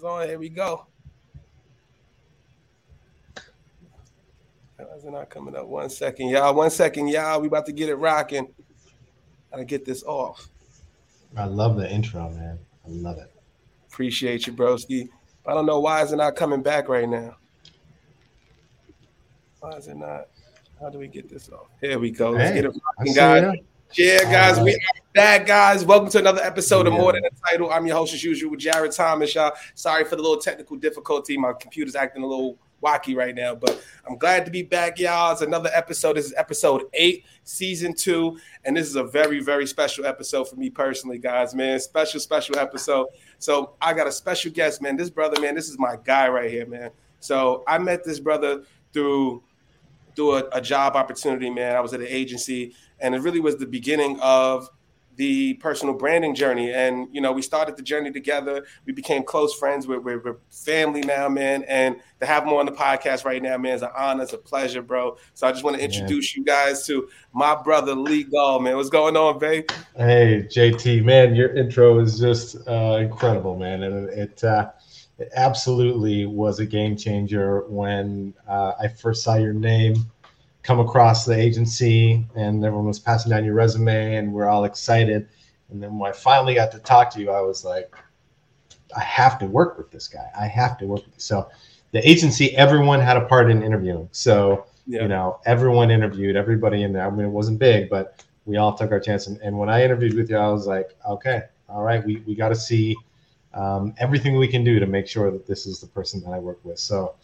[0.00, 0.26] Is on?
[0.26, 0.86] Here we go.
[4.78, 5.66] Why is it not coming up?
[5.66, 6.54] One second, y'all.
[6.54, 7.38] One second, y'all.
[7.38, 8.48] We about to get it rocking.
[9.50, 10.48] Gotta get this off.
[11.36, 12.58] I love the intro, man.
[12.86, 13.30] I love it.
[13.88, 15.10] Appreciate you, broski.
[15.44, 17.36] I don't know why is it not coming back right now.
[19.58, 20.28] Why is it not?
[20.80, 21.66] How do we get this off?
[21.82, 22.30] Here we go.
[22.30, 23.58] Let's hey, get it rocking, guys.
[23.94, 25.84] Yeah, guys, we are back, guys.
[25.84, 26.92] Welcome to another episode yeah.
[26.92, 27.72] of More Than a Title.
[27.72, 29.52] I'm your host, as usual, with Jared Thomas, y'all.
[29.74, 31.36] Sorry for the little technical difficulty.
[31.36, 35.32] My computer's acting a little wacky right now, but I'm glad to be back, y'all.
[35.32, 36.16] It's another episode.
[36.16, 40.54] This is episode eight, season two, and this is a very, very special episode for
[40.54, 41.52] me personally, guys.
[41.52, 43.08] Man, special, special episode.
[43.40, 44.96] So I got a special guest, man.
[44.96, 46.90] This brother, man, this is my guy right here, man.
[47.18, 49.42] So I met this brother through
[50.16, 51.76] through a, a job opportunity, man.
[51.76, 54.68] I was at an agency, and it really was the beginning of
[55.20, 56.72] the personal branding journey.
[56.72, 58.64] And, you know, we started the journey together.
[58.86, 59.86] We became close friends.
[59.86, 61.62] We're, we're, we're, family now, man.
[61.64, 64.22] And to have him on the podcast right now, man, is an honor.
[64.22, 65.18] It's a pleasure, bro.
[65.34, 66.40] So I just want to introduce yeah.
[66.40, 68.76] you guys to my brother, Lee Gaul, man.
[68.76, 69.68] What's going on, babe?
[69.94, 73.82] Hey, JT, man, your intro is just uh, incredible, man.
[73.82, 74.70] And it, uh,
[75.18, 80.10] it absolutely was a game changer when uh, I first saw your name
[80.62, 85.28] come across the agency and everyone was passing down your resume and we're all excited.
[85.70, 87.94] And then when I finally got to talk to you, I was like,
[88.96, 90.28] I have to work with this guy.
[90.38, 91.24] I have to work with this.
[91.24, 91.48] So
[91.92, 94.08] the agency, everyone had a part in interviewing.
[94.12, 95.02] So, yeah.
[95.02, 97.06] you know, everyone interviewed, everybody in there.
[97.06, 99.28] I mean, it wasn't big, but we all took our chance.
[99.28, 102.34] And, and when I interviewed with you, I was like, okay, all right, we, we
[102.34, 102.96] got to see
[103.54, 106.38] um, everything we can do to make sure that this is the person that I
[106.38, 106.78] work with.
[106.78, 107.14] So,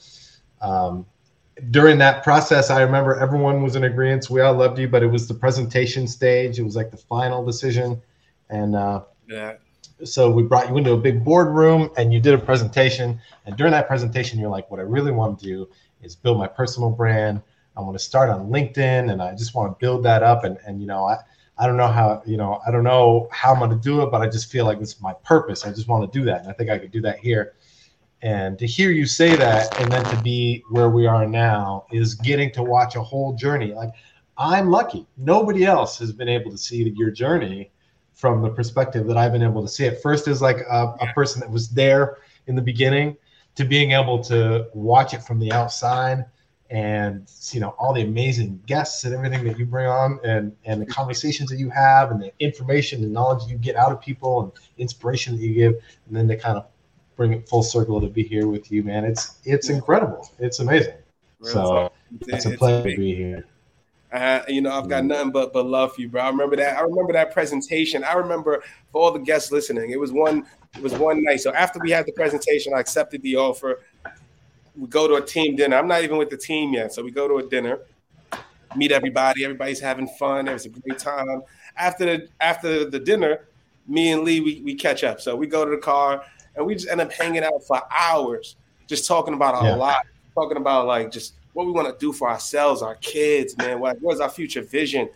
[0.60, 1.06] um,
[1.70, 4.28] during that process, I remember everyone was in agreement.
[4.28, 6.58] We all loved you, but it was the presentation stage.
[6.58, 8.00] It was like the final decision,
[8.50, 9.54] and uh, yeah.
[10.04, 13.18] So we brought you into a big boardroom, and you did a presentation.
[13.46, 15.68] And during that presentation, you're like, "What I really want to do
[16.02, 17.40] is build my personal brand.
[17.76, 20.44] I want to start on LinkedIn, and I just want to build that up.
[20.44, 21.16] And and you know, I
[21.56, 24.10] I don't know how you know I don't know how I'm going to do it,
[24.10, 25.64] but I just feel like it's my purpose.
[25.64, 27.54] I just want to do that, and I think I could do that here."
[28.26, 32.14] And to hear you say that and then to be where we are now is
[32.14, 33.72] getting to watch a whole journey.
[33.72, 33.90] Like
[34.36, 35.06] I'm lucky.
[35.16, 37.70] Nobody else has been able to see your journey
[38.14, 40.02] from the perspective that I've been able to see it.
[40.02, 43.16] First as like a, a person that was there in the beginning
[43.54, 46.24] to being able to watch it from the outside
[46.68, 50.82] and you know all the amazing guests and everything that you bring on and and
[50.82, 54.40] the conversations that you have and the information and knowledge you get out of people
[54.40, 55.74] and inspiration that you give
[56.08, 56.66] and then to kind of
[57.16, 59.04] bring it full circle to be here with you, man.
[59.04, 60.30] It's it's incredible.
[60.38, 60.94] It's amazing.
[61.42, 61.90] so
[62.20, 63.46] it's, a pleasure to be here.
[64.12, 66.22] Uh, you know, I've got nothing but but love for you, bro.
[66.22, 66.76] I remember that.
[66.76, 68.04] I remember that presentation.
[68.04, 68.62] I remember
[68.92, 69.90] for all the guests listening.
[69.90, 70.46] It was one.
[70.76, 71.40] It was one night.
[71.40, 73.80] So after we had the presentation, I accepted the offer.
[74.76, 75.76] We go to a team dinner.
[75.76, 77.80] I'm not even with the team yet, so we go to a dinner,
[78.76, 79.42] meet everybody.
[79.42, 80.48] Everybody's having fun.
[80.48, 81.42] It was a great time.
[81.76, 83.46] After the after the dinner,
[83.88, 85.20] me and Lee we, we catch up.
[85.20, 86.24] So we go to the car
[86.56, 88.56] and we just end up hanging out for hours,
[88.86, 89.74] just talking about a yeah.
[89.74, 93.80] lot, talking about like just what we want to do for ourselves, our kids, man.
[93.80, 95.08] What, what's our future vision?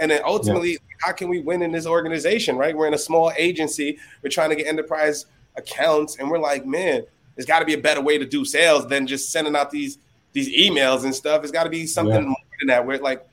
[0.00, 0.78] And then ultimately, yeah.
[1.00, 2.76] how can we win in this organization, right?
[2.76, 5.26] We're in a small agency, we're trying to get enterprise
[5.56, 7.04] accounts, and we're like, man,
[7.36, 9.98] there's got to be a better way to do sales than just sending out these
[10.32, 11.42] these emails and stuff.
[11.42, 12.20] It's got to be something yeah.
[12.20, 12.86] more than that.
[12.86, 13.26] We're like,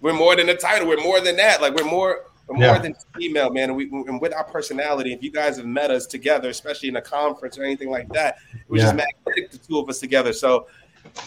[0.00, 0.86] we're more than the title.
[0.86, 1.62] We're more than that.
[1.62, 2.78] Like we're more more yeah.
[2.78, 3.70] than email, man.
[3.70, 6.96] And, we, and with our personality, if you guys have met us together, especially in
[6.96, 8.86] a conference or anything like that, it was yeah.
[8.86, 10.32] just magnetic, the two of us together.
[10.32, 10.66] So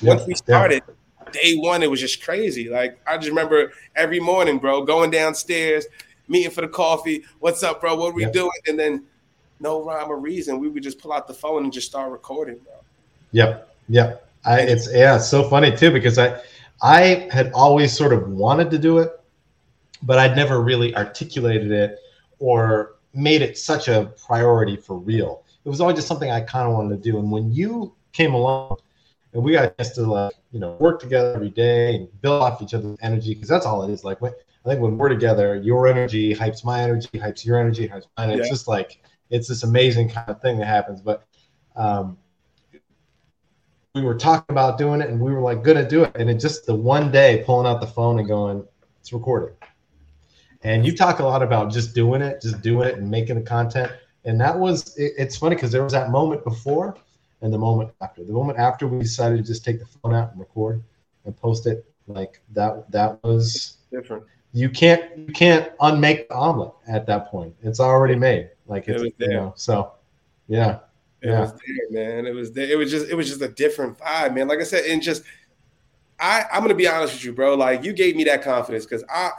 [0.01, 0.15] yeah.
[0.15, 0.83] once we started,
[1.31, 2.69] day one, it was just crazy.
[2.69, 5.85] Like I just remember every morning, bro, going downstairs,
[6.27, 7.23] meeting for the coffee.
[7.39, 7.95] What's up, bro?
[7.95, 8.51] What are we doing?
[8.67, 9.03] And then
[9.59, 12.57] no rhyme or reason, we would just pull out the phone and just start recording,
[12.59, 12.73] bro.
[13.31, 13.75] Yep.
[13.89, 14.29] Yep.
[14.45, 16.41] I, it's yeah, it's so funny too because I
[16.81, 19.19] I had always sort of wanted to do it
[20.03, 21.99] but I'd never really articulated it
[22.39, 25.43] or made it such a priority for real.
[25.65, 27.17] It was always just something I kind of wanted to do.
[27.19, 28.77] And when you came along
[29.33, 32.73] and we got to like, you know, work together every day and build off each
[32.73, 34.03] other's energy, because that's all it is.
[34.03, 34.31] Like, when,
[34.65, 38.29] I think when we're together, your energy hypes my energy, hypes your energy, hypes mine.
[38.29, 38.49] It's yeah.
[38.49, 41.01] just like, it's this amazing kind of thing that happens.
[41.01, 41.25] But
[41.75, 42.17] um,
[43.93, 46.15] we were talking about doing it and we were like, going to do it.
[46.15, 48.63] And it just the one day pulling out the phone and going,
[48.99, 49.56] it's recorded
[50.67, 53.41] and you talk a lot about just doing it, just doing it and making the
[53.41, 53.89] content.
[54.25, 56.97] And that was, it, it's funny because there was that moment before
[57.41, 58.25] and the moment after.
[58.25, 60.83] The moment after we decided to just take the phone out and record
[61.23, 64.25] and post it, like that, that was different.
[64.51, 67.55] You can't, you can't unmake the omelet at that point.
[67.63, 68.49] It's already made.
[68.65, 69.93] Like it's, it you know, so
[70.49, 70.79] yeah.
[71.21, 71.39] It yeah.
[71.39, 72.25] was there, man.
[72.25, 72.69] It was there.
[72.69, 74.47] It was just it was just a different vibe, man.
[74.47, 75.23] Like I said, and just
[76.19, 77.55] I I'm gonna be honest with you, bro.
[77.55, 79.31] Like you gave me that confidence because I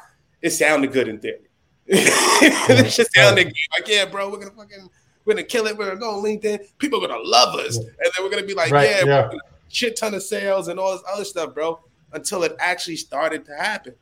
[0.42, 1.48] it sounded good in theory.
[1.86, 3.54] it just sounded good.
[3.72, 4.88] Like yeah, bro, we're gonna fucking
[5.24, 5.76] we're gonna kill it.
[5.76, 6.60] We're gonna go on LinkedIn.
[6.78, 9.30] People are gonna love us, and then we're gonna be like, right, yeah, yeah.
[9.68, 11.80] shit ton of sales and all this other stuff, bro.
[12.12, 13.94] Until it actually started to happen.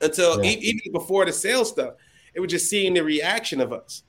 [0.00, 0.52] Until yeah.
[0.52, 1.94] even before the sales stuff,
[2.34, 4.02] it was just seeing the reaction of us.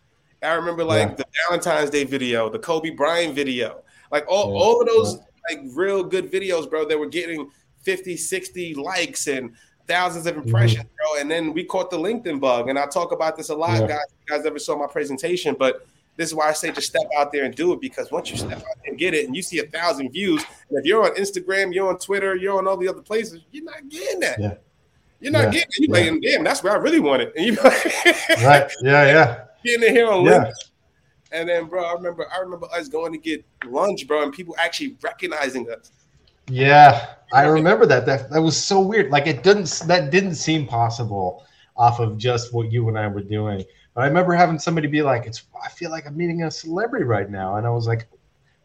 [0.44, 1.16] I remember like yeah.
[1.16, 5.20] the Valentine's Day video, the Kobe Bryant video, like all, all of those
[5.50, 7.50] like real good videos, bro, that were getting
[7.84, 9.56] 50, 60 likes and
[9.92, 11.14] thousands of impressions, mm-hmm.
[11.14, 11.22] bro.
[11.22, 12.70] And then we caught the LinkedIn bug.
[12.70, 13.88] And I talk about this a lot, yeah.
[13.88, 14.06] guys.
[14.28, 15.86] You guys ever saw my presentation, but
[16.18, 18.38] this is why I say just step out there and do it because once you
[18.38, 21.16] step out and get it and you see a thousand views, and if you're on
[21.16, 24.40] Instagram, you're on Twitter, you're on all the other places, you're not getting that.
[24.40, 24.54] Yeah.
[25.20, 25.52] You're not yeah.
[25.52, 25.90] getting it.
[25.90, 26.12] You're yeah.
[26.12, 27.34] like, damn, that's where I really want it.
[27.38, 28.72] And you right.
[28.82, 29.44] Yeah, yeah.
[29.64, 30.46] Getting it here on yeah.
[30.46, 30.52] LinkedIn.
[31.34, 34.56] And then, bro, I remember I remember us going to get lunch, bro, and people
[34.58, 35.92] actually recognizing us.
[36.52, 38.06] Yeah, I remember that.
[38.06, 39.10] That that was so weird.
[39.10, 41.46] Like it didn't that didn't seem possible
[41.78, 43.64] off of just what you and I were doing.
[43.94, 47.06] But I remember having somebody be like, "It's I feel like I'm meeting a celebrity
[47.06, 48.08] right now," and I was like,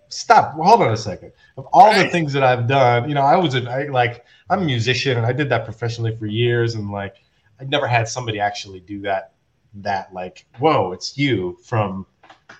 [0.08, 0.54] "Stop!
[0.54, 1.32] Hold on a second.
[1.56, 2.04] Of all right.
[2.04, 5.16] the things that I've done, you know, I was a, I like I'm a musician
[5.16, 7.16] and I did that professionally for years, and like
[7.60, 9.32] I never had somebody actually do that.
[9.74, 12.06] That like, whoa, it's you from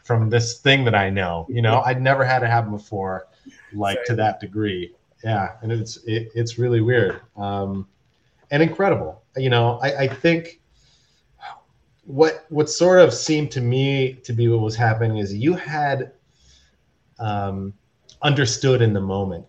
[0.05, 1.47] from this thing that I know.
[1.49, 3.27] You know, I'd never had it happen before,
[3.73, 7.87] like to that degree yeah and it's it, it's really weird um,
[8.51, 9.23] and incredible.
[9.37, 10.61] You know I, I think
[12.05, 16.13] what what sort of seemed to me to be what was happening is you had
[17.19, 17.73] um,
[18.23, 19.45] understood in the moment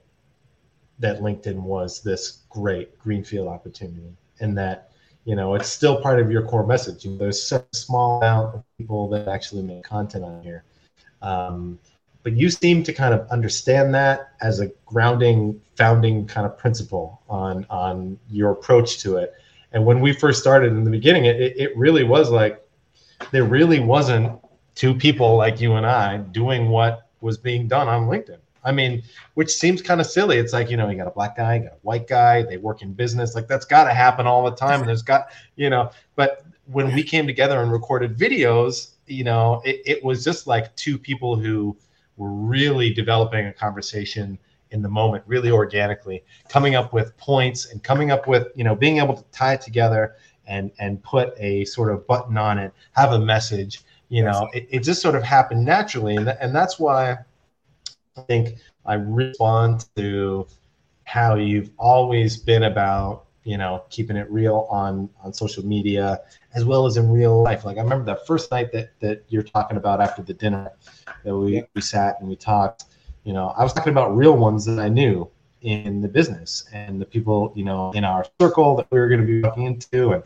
[1.00, 4.92] that linkedin was this great greenfield opportunity and that
[5.26, 7.06] you know it's still part of your core message.
[7.06, 10.64] You know, there's such a small amount of people that actually make content on here.
[11.22, 11.80] Um,
[12.28, 17.22] but you seem to kind of understand that as a grounding founding kind of principle
[17.30, 19.34] on on your approach to it.
[19.72, 22.62] And when we first started in the beginning it, it really was like
[23.32, 24.42] there really wasn't
[24.76, 28.40] two people like you and i doing what was being done on linkedin.
[28.62, 29.04] I mean
[29.36, 30.38] which seems kind of silly.
[30.38, 32.58] It's like you know you got a black guy you got a white guy they
[32.58, 33.36] work in business.
[33.36, 34.82] Like that's got to happen all the time.
[34.82, 39.62] And there's got you know but when we came together and recorded videos you know
[39.64, 41.78] it, it was just like two people who
[42.18, 44.38] we're really developing a conversation
[44.72, 48.76] in the moment really organically coming up with points and coming up with you know
[48.76, 50.16] being able to tie it together
[50.46, 54.68] and and put a sort of button on it have a message you know it,
[54.70, 56.16] it just sort of happened naturally.
[56.16, 57.18] And, th- and that's why
[58.18, 60.48] i think i respond to
[61.06, 66.20] how you've always been about you know keeping it real on on social media
[66.54, 69.42] as well as in real life like i remember that first night that that you're
[69.42, 70.70] talking about after the dinner
[71.24, 72.86] that we, we sat and we talked
[73.24, 75.30] you know i was talking about real ones that i knew
[75.62, 79.22] in the business and the people you know in our circle that we were going
[79.22, 80.24] to be walking into and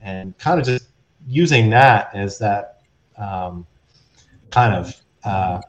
[0.00, 0.88] and kind of just
[1.26, 2.80] using that as that
[3.16, 3.66] um,
[4.50, 4.94] kind of
[5.24, 5.60] uh,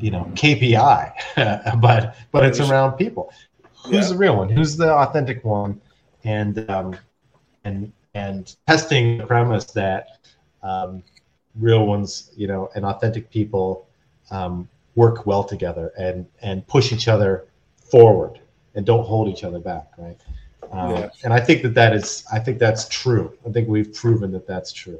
[0.00, 3.30] you know KPI, but but it's around people.
[3.84, 4.12] Who's yeah.
[4.12, 4.48] the real one?
[4.48, 5.80] Who's the authentic one?
[6.24, 6.96] And um,
[7.64, 10.18] and and testing the premise that
[10.62, 11.02] um,
[11.58, 13.86] real ones, you know, and authentic people
[14.30, 17.46] um, work well together and and push each other
[17.90, 18.40] forward
[18.74, 20.16] and don't hold each other back, right?
[20.72, 21.10] Um, yeah.
[21.22, 23.36] And I think that that is, I think that's true.
[23.46, 24.98] I think we've proven that that's true.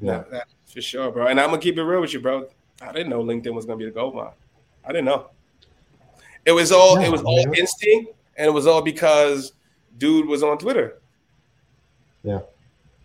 [0.00, 1.26] Yeah, yeah for sure, bro.
[1.26, 2.48] And I'm gonna keep it real with you, bro.
[2.80, 4.30] I didn't know LinkedIn was gonna be the gold mine.
[4.84, 5.26] I didn't know.
[6.46, 9.52] It was all no, it was all instinct, and it was all because
[9.96, 11.00] dude was on Twitter.
[12.22, 12.40] Yeah.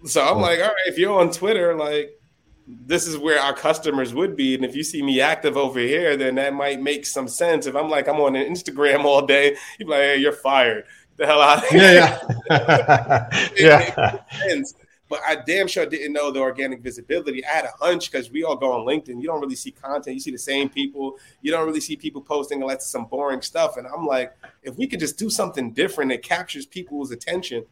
[0.06, 0.44] So I'm yeah.
[0.44, 2.20] like, all right, if you're on Twitter, like
[2.68, 4.56] this is where our customers would be.
[4.56, 7.68] And if you see me active over here, then that might make some sense.
[7.68, 10.86] If I'm like, I'm on Instagram all day, you're like, hey, you're fired.
[11.18, 11.94] The hell out of here.
[12.50, 14.18] Yeah, yeah.
[14.48, 14.62] yeah
[15.16, 17.46] but I damn sure didn't know the organic visibility.
[17.46, 19.22] I had a hunch because we all go on LinkedIn.
[19.22, 20.14] You don't really see content.
[20.14, 21.18] You see the same people.
[21.42, 23.78] You don't really see people posting unless some boring stuff.
[23.78, 27.66] And I'm like, if we could just do something different that captures people's attention,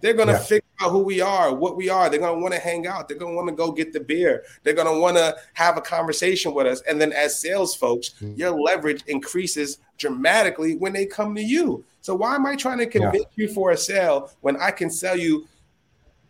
[0.00, 0.38] they're gonna yeah.
[0.38, 2.08] figure out who we are, what we are.
[2.08, 3.08] They're gonna want to hang out.
[3.08, 4.44] They're gonna want to go get the beer.
[4.62, 6.80] They're gonna want to have a conversation with us.
[6.82, 8.34] And then as sales folks, mm-hmm.
[8.36, 11.84] your leverage increases dramatically when they come to you.
[12.02, 13.46] So why am I trying to convince yeah.
[13.46, 15.48] you for a sale when I can sell you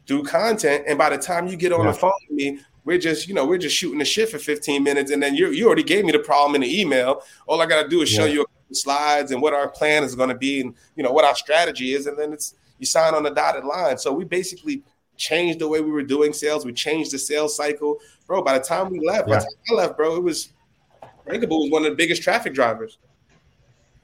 [0.09, 1.93] do content, and by the time you get on yeah.
[1.93, 4.83] the phone with me, we're just, you know, we're just shooting the shit for 15
[4.83, 7.23] minutes, and then you you already gave me the problem in the email.
[7.47, 10.35] All I gotta do is show you slides and what our plan is going to
[10.35, 13.31] be, and you know what our strategy is, and then it's you sign on the
[13.31, 13.99] dotted line.
[13.99, 14.83] So we basically
[15.17, 16.65] changed the way we were doing sales.
[16.65, 18.43] We changed the sales cycle, bro.
[18.43, 19.37] By the time we left, yeah.
[19.37, 20.53] by the time I left, bro, it was
[21.29, 22.99] Breakable was one of the biggest traffic drivers.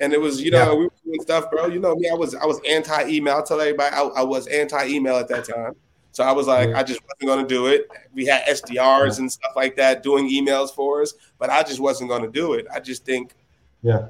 [0.00, 0.74] And it was, you know, yeah.
[0.74, 1.66] we were doing stuff, bro.
[1.66, 3.36] You know me, I was I was anti-email.
[3.36, 5.74] I tell everybody I, I was anti-email at that time.
[6.14, 7.88] So I was like, I just wasn't going to do it.
[8.14, 12.08] We had SDRs and stuff like that doing emails for us, but I just wasn't
[12.08, 12.66] going to do it.
[12.72, 13.34] I just think,
[13.82, 14.06] yeah,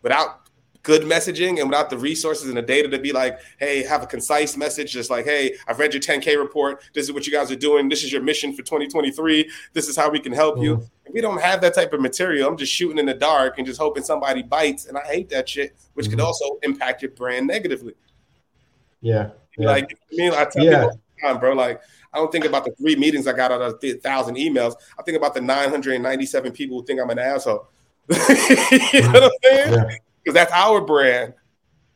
[0.00, 0.48] without
[0.82, 4.06] good messaging and without the resources and the data to be like, hey, have a
[4.06, 6.82] concise message, just like, hey, I've read your 10K report.
[6.94, 7.86] This is what you guys are doing.
[7.86, 9.50] This is your mission for 2023.
[9.74, 10.64] This is how we can help mm-hmm.
[10.64, 10.88] you.
[11.04, 13.66] If we don't have that type of material, I'm just shooting in the dark and
[13.66, 14.86] just hoping somebody bites.
[14.86, 16.16] And I hate that shit, which mm-hmm.
[16.16, 17.92] could also impact your brand negatively.
[19.02, 19.32] Yeah.
[19.58, 19.66] yeah.
[19.66, 20.84] Like, I mean, I tell yeah.
[20.84, 21.80] people time, bro, like,
[22.12, 24.74] I don't think about the three meetings I got out of the thousand emails.
[24.98, 27.68] I think about the 997 people who think I'm an asshole.
[28.10, 29.72] you know what I'm saying?
[29.72, 31.34] Yeah because that's our brand,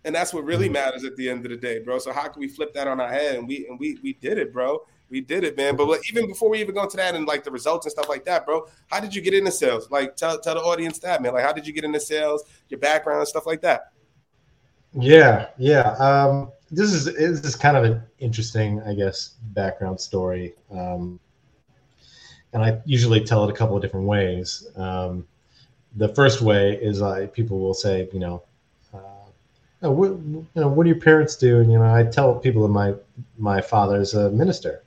[0.04, 0.74] and that's what really mm-hmm.
[0.74, 1.98] matters at the end of the day, bro.
[1.98, 3.36] So how can we flip that on our head?
[3.36, 4.80] And we and we we did it, bro.
[5.08, 5.76] We did it, man.
[5.76, 8.24] But even before we even go into that and like the results and stuff like
[8.24, 9.90] that, bro, how did you get into sales?
[9.90, 11.32] Like tell tell the audience that, man.
[11.32, 12.44] Like how did you get into sales?
[12.68, 13.92] Your background and stuff like that.
[14.92, 15.90] Yeah, yeah.
[15.92, 20.54] Um, this is this is kind of an interesting, I guess, background story.
[20.70, 21.20] Um,
[22.52, 24.66] and I usually tell it a couple of different ways.
[24.76, 25.26] Um,
[25.96, 28.42] the first way is like people will say, you know,
[28.92, 28.98] uh,
[29.82, 31.60] oh, what, you know, what do your parents do?
[31.60, 32.94] And you know, I tell people that my
[33.38, 34.82] my father's a minister,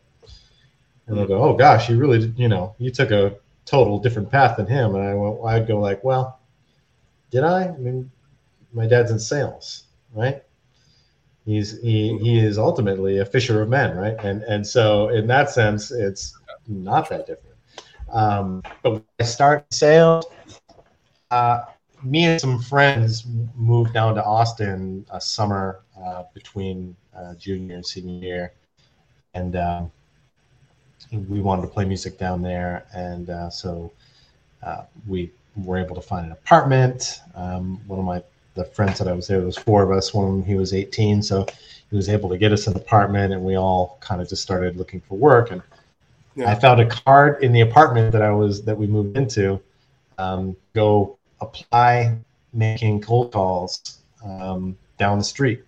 [1.08, 4.58] and they'll go, oh gosh, you really, you know, you took a total different path
[4.58, 4.96] than him.
[4.96, 6.40] And I went, I'd go like, well,
[7.32, 7.68] did I?
[7.68, 8.12] I mean,
[8.74, 9.84] my dad's in sales,
[10.14, 10.44] right?
[11.50, 14.18] He's he he is ultimately a fisher of men, right?
[14.24, 16.38] And and so in that sense, it's
[16.68, 17.56] not that different.
[18.12, 20.26] Um, but I start sales
[21.32, 21.62] uh,
[22.04, 23.26] me and some friends
[23.56, 28.54] moved down to Austin a summer uh, between uh, junior and senior year,
[29.34, 29.92] and um,
[31.12, 33.92] we wanted to play music down there, and uh, so
[34.64, 37.22] uh, we were able to find an apartment.
[37.36, 38.24] Um, one of my
[38.60, 40.14] the friends that I was there, there was four of us.
[40.14, 41.46] One of them he was 18, so
[41.90, 44.76] he was able to get us an apartment, and we all kind of just started
[44.76, 45.52] looking for work.
[45.52, 45.62] And
[46.36, 46.52] yeah.
[46.52, 49.60] I found a card in the apartment that I was that we moved into.
[50.18, 52.18] Um, go apply
[52.54, 55.64] making cold calls um, down the street.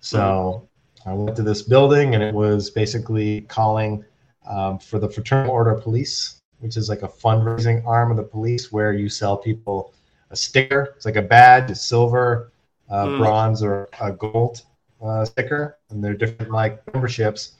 [0.00, 0.66] So
[1.06, 4.04] I went to this building and it was basically calling
[4.46, 8.22] um, for the Fraternal Order of Police, which is like a fundraising arm of the
[8.22, 9.92] police where you sell people
[10.30, 10.94] a sticker.
[10.96, 12.52] It's like a badge, a silver,
[12.88, 13.18] uh, mm.
[13.18, 14.62] bronze, or a gold
[15.02, 17.52] uh, sticker, and they're different like memberships.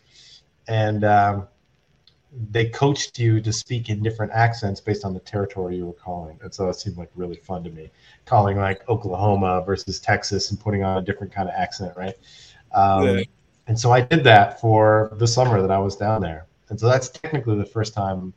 [0.69, 1.49] And um,
[2.50, 6.39] they coached you to speak in different accents based on the territory you were calling.
[6.43, 7.91] And so it seemed like really fun to me,
[8.25, 12.15] calling like Oklahoma versus Texas and putting on a different kind of accent, right?
[12.73, 13.23] Um, yeah.
[13.67, 16.47] And so I did that for the summer that I was down there.
[16.69, 18.33] And so that's technically the first time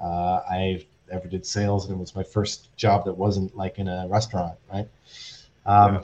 [0.00, 3.88] uh, I ever did sales, and it was my first job that wasn't like in
[3.88, 4.88] a restaurant, right?
[5.66, 6.02] Um, yeah.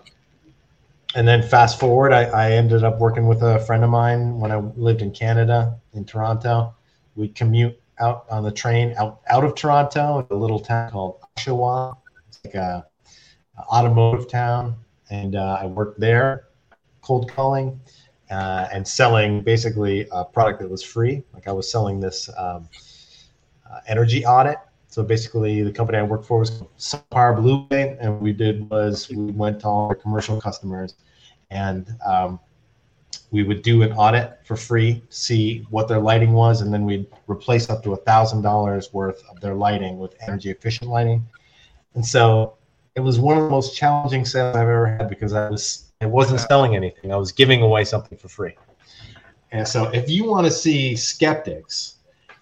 [1.17, 4.53] And then fast forward, I, I ended up working with a friend of mine when
[4.53, 6.75] I lived in Canada, in Toronto
[7.17, 11.97] we commute out on the train out, out of Toronto, a little town called Oshawa.
[12.29, 12.87] It's like a,
[13.59, 14.77] a automotive town,
[15.11, 16.47] and uh, I worked there,
[17.03, 17.79] cold calling
[18.31, 21.23] uh, and selling basically a product that was free.
[21.35, 22.69] Like I was selling this um,
[23.71, 24.59] uh, energy audit.
[24.91, 29.09] So basically, the company I worked for was SunPower Blue Bay, and we did was
[29.09, 30.95] we went to all our commercial customers
[31.51, 32.41] and um,
[33.31, 37.07] we would do an audit for free, see what their lighting was, and then we'd
[37.29, 41.25] replace up to a thousand dollars worth of their lighting with energy efficient lighting.
[41.95, 42.57] And so
[42.97, 46.07] it was one of the most challenging sales I've ever had because I was I
[46.07, 47.13] wasn't selling anything.
[47.13, 48.57] I was giving away something for free.
[49.53, 51.97] And so if you want to see skeptics,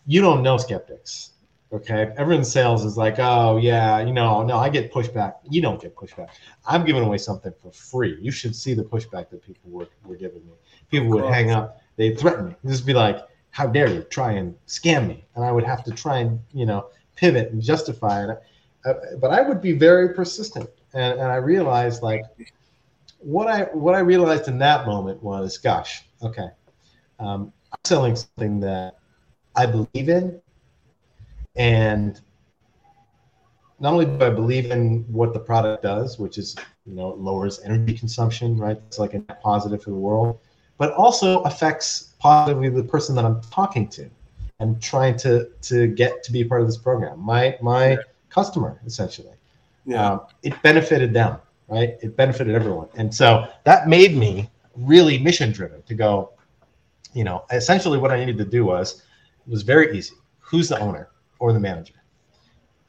[0.07, 1.31] you don't know skeptics.
[1.71, 2.13] Okay.
[2.17, 5.35] Everyone in sales is like, oh yeah, you know, no, I get pushback.
[5.51, 6.29] You don't get pushback.
[6.67, 8.19] I'm giving away something for free.
[8.21, 10.53] You should see the pushback that people were, were giving me
[10.91, 11.81] people would hang up.
[11.97, 12.57] They'd threaten me.
[12.67, 15.91] Just be like, "How dare you try and scam me?" And I would have to
[15.91, 18.39] try and you know pivot and justify it.
[18.85, 22.23] Uh, but I would be very persistent, and, and I realized like
[23.19, 26.49] what I what I realized in that moment was, gosh, okay,
[27.19, 28.99] um, I'm selling something that
[29.57, 30.41] I believe in,
[31.59, 32.21] and
[33.81, 37.19] not only do I believe in what the product does, which is you know it
[37.19, 38.81] lowers energy consumption, right?
[38.87, 40.41] It's like a positive for the world
[40.79, 44.09] but also affects positively the person that I'm talking to
[44.61, 47.21] and trying to to get to be part of this program.
[47.21, 47.97] My my yeah.
[48.31, 49.35] customer essentially.
[49.85, 50.13] Yeah.
[50.13, 51.39] Um, it benefited them,
[51.69, 51.97] right?
[52.01, 56.31] It benefited everyone, and so that made me really mission driven to go.
[57.15, 59.03] You know, essentially what I needed to do was
[59.47, 60.15] it was very easy.
[60.41, 61.09] Who's the owner
[61.39, 61.95] or the manager?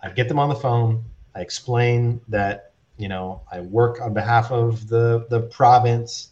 [0.01, 1.03] I'd get them on the phone.
[1.35, 6.29] I explain that you know I work on behalf of the the province.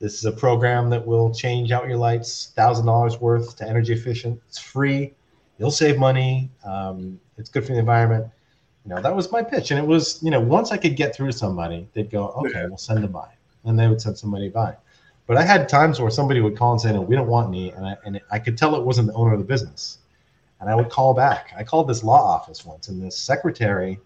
[0.00, 3.92] This is a program that will change out your lights, thousand dollars worth to energy
[3.92, 4.40] efficient.
[4.48, 5.14] It's free.
[5.58, 6.50] You'll save money.
[6.64, 8.26] Um, it's good for the environment.
[8.84, 11.14] You know that was my pitch, and it was you know once I could get
[11.14, 13.28] through to somebody, they'd go, okay, we'll send them by,
[13.64, 14.76] and they would send somebody by.
[15.26, 17.70] But I had times where somebody would call and say, no, we don't want any,
[17.70, 19.98] and I, and I could tell it wasn't the owner of the business,
[20.64, 21.52] and I would call back.
[21.54, 24.00] I called this law office once, and this secretary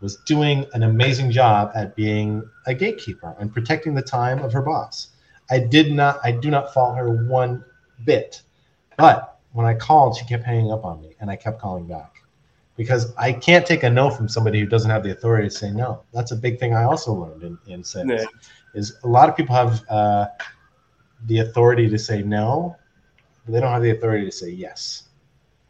[0.00, 4.62] was doing an amazing job at being a gatekeeper and protecting the time of her
[4.62, 5.08] boss.
[5.50, 7.64] I did not, I do not fault her one
[8.04, 8.40] bit.
[8.96, 12.22] But when I called, she kept hanging up on me and I kept calling back
[12.76, 15.72] because I can't take a no from somebody who doesn't have the authority to say
[15.72, 16.04] no.
[16.12, 18.24] That's a big thing I also learned in, in sales yeah.
[18.74, 20.28] is a lot of people have uh,
[21.26, 22.76] the authority to say no,
[23.44, 25.05] but they don't have the authority to say yes.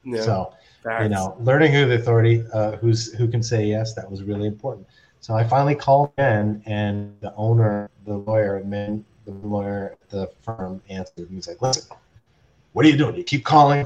[0.06, 0.22] Yeah.
[0.22, 0.54] So
[0.86, 1.02] Facts.
[1.02, 4.46] You know, learning who the authority, uh, who's who can say yes, that was really
[4.46, 4.86] important.
[5.18, 10.30] So I finally called in, and the owner, the lawyer, man, the lawyer at the
[10.42, 11.26] firm answered.
[11.28, 11.96] He's like, "Listen,
[12.72, 13.16] what are you doing?
[13.16, 13.84] You keep calling.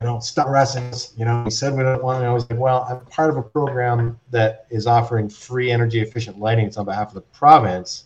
[0.00, 1.12] You know, stop harassing us.
[1.16, 3.36] You know, he said we don't want." And I was like, "Well, I'm part of
[3.36, 6.66] a program that is offering free energy efficient lighting.
[6.66, 8.04] It's on behalf of the province,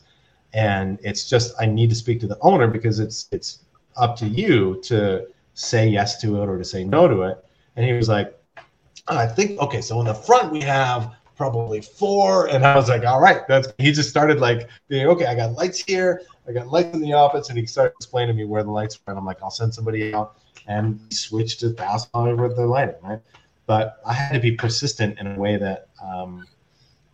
[0.55, 3.59] and it's just I need to speak to the owner because it's it's
[3.99, 7.45] up to you to say yes to it or to say no to it."
[7.81, 8.39] And he was like,
[9.09, 12.49] I think, okay, so in the front we have probably four.
[12.49, 15.53] And I was like, all right, that's, he just started like being, okay, I got
[15.53, 16.21] lights here.
[16.47, 17.49] I got lights in the office.
[17.49, 19.13] And he started explaining to me where the lights were.
[19.13, 20.37] And I'm like, I'll send somebody out
[20.69, 23.21] and switch to thousand worth of lighting, right?
[23.65, 26.47] But I had to be persistent in a way that um,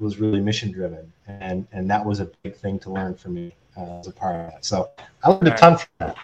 [0.01, 1.13] was really mission driven.
[1.29, 4.35] And, and that was a big thing to learn for me uh, as a part
[4.35, 4.65] of that.
[4.65, 4.91] So
[5.23, 6.17] I learned a ton from that.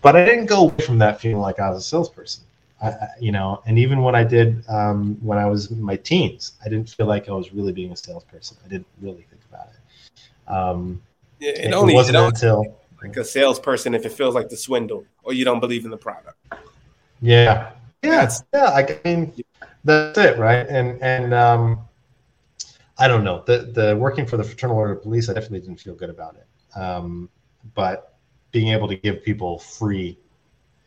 [0.00, 2.44] But I didn't go away from that feeling like I was a salesperson.
[2.82, 6.52] I, you know, and even when I did um, when I was in my teens,
[6.64, 8.58] I didn't feel like I was really being a salesperson.
[8.64, 10.52] I didn't really think about it.
[10.52, 11.02] Um,
[11.38, 14.56] yeah, it, it only wasn't it until like a salesperson if it feels like the
[14.56, 16.36] swindle or you don't believe in the product.
[17.22, 18.66] Yeah, yeah, yeah.
[18.66, 19.32] I mean,
[19.84, 20.66] that's it, right?
[20.68, 21.80] And and um,
[22.98, 25.80] I don't know the the working for the Fraternal Order of Police, I definitely didn't
[25.80, 26.78] feel good about it.
[26.78, 27.30] Um,
[27.74, 28.18] but
[28.52, 30.18] being able to give people free,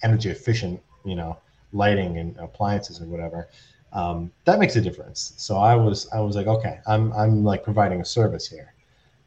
[0.04, 1.36] energy efficient, you know
[1.74, 3.50] lighting and appliances or whatever,
[3.94, 5.34] um, that makes a difference.
[5.38, 8.74] So I was I was like, okay, I'm I'm like providing a service here,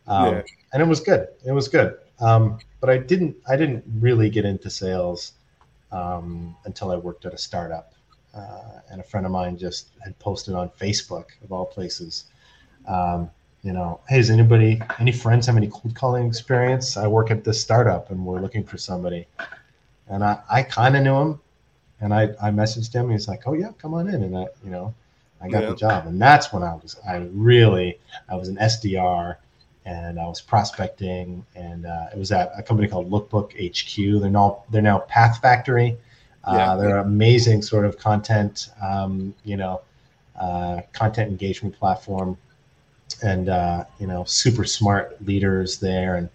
[0.07, 0.43] um, yeah.
[0.73, 1.29] and it was good.
[1.45, 1.97] It was good.
[2.21, 5.33] Um, but I didn't I didn't really get into sales
[5.91, 7.95] um, until I worked at a startup,
[8.35, 12.25] uh, and a friend of mine just had posted on Facebook of all places.
[12.87, 13.31] Um,
[13.63, 16.97] you know, hey, does anybody, any friends have any cold calling experience?
[16.97, 19.27] I work at this startup and we're looking for somebody.
[20.09, 21.41] And I, I kind of knew him,
[22.03, 23.05] and I, I messaged him.
[23.05, 24.93] And he's like, "Oh yeah, come on in." And I, you know,
[25.41, 25.71] I got yeah.
[25.71, 29.37] the job, and that's when I was I really I was an SDR,
[29.87, 34.21] and I was prospecting, and uh, it was at a company called Lookbook HQ.
[34.21, 35.97] They're now they're now Path Factory.
[36.45, 36.77] Uh, yeah.
[36.77, 39.81] They're amazing sort of content, um, you know,
[40.39, 42.37] uh, content engagement platform,
[43.23, 46.29] and uh, you know, super smart leaders there, and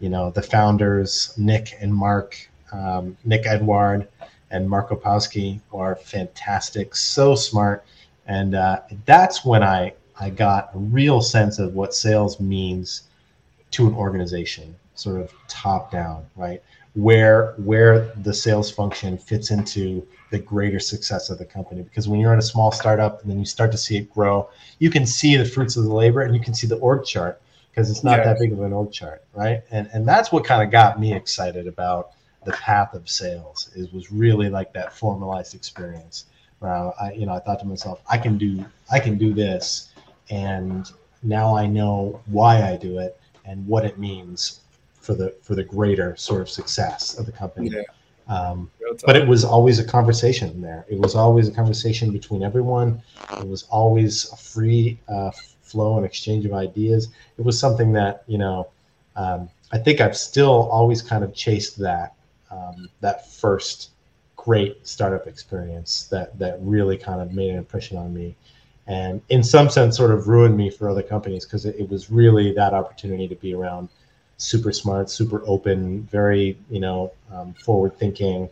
[0.00, 2.36] you know, the founders Nick and Mark,
[2.72, 4.06] um, Nick Edward
[4.54, 7.84] and Mark Opauszky are fantastic, so smart,
[8.26, 13.08] and uh, that's when I I got a real sense of what sales means
[13.72, 16.62] to an organization, sort of top down, right?
[16.94, 21.82] Where where the sales function fits into the greater success of the company.
[21.82, 24.48] Because when you're in a small startup and then you start to see it grow,
[24.78, 27.42] you can see the fruits of the labor and you can see the org chart
[27.70, 29.62] because it's not that big of an org chart, right?
[29.72, 32.12] And and that's what kind of got me excited about
[32.44, 36.26] the path of sales is was really like that formalized experience
[36.58, 39.90] where I, you know I thought to myself I can do I can do this
[40.30, 40.90] and
[41.22, 44.60] now I know why I do it and what it means
[44.94, 47.70] for the for the greater sort of success of the company.
[47.70, 47.82] Yeah.
[48.26, 48.70] Um,
[49.04, 50.86] but it was always a conversation there.
[50.88, 53.02] It was always a conversation between everyone.
[53.38, 55.30] It was always a free uh,
[55.60, 57.08] flow and exchange of ideas.
[57.36, 58.68] It was something that you know
[59.16, 62.13] um, I think I've still always kind of chased that
[62.54, 63.90] um, that first
[64.36, 68.36] great startup experience that that really kind of made an impression on me
[68.86, 72.10] and in some sense sort of ruined me for other companies because it, it, was
[72.10, 73.88] really that opportunity to be around
[74.36, 78.48] super smart super open very you know um, forward thinking.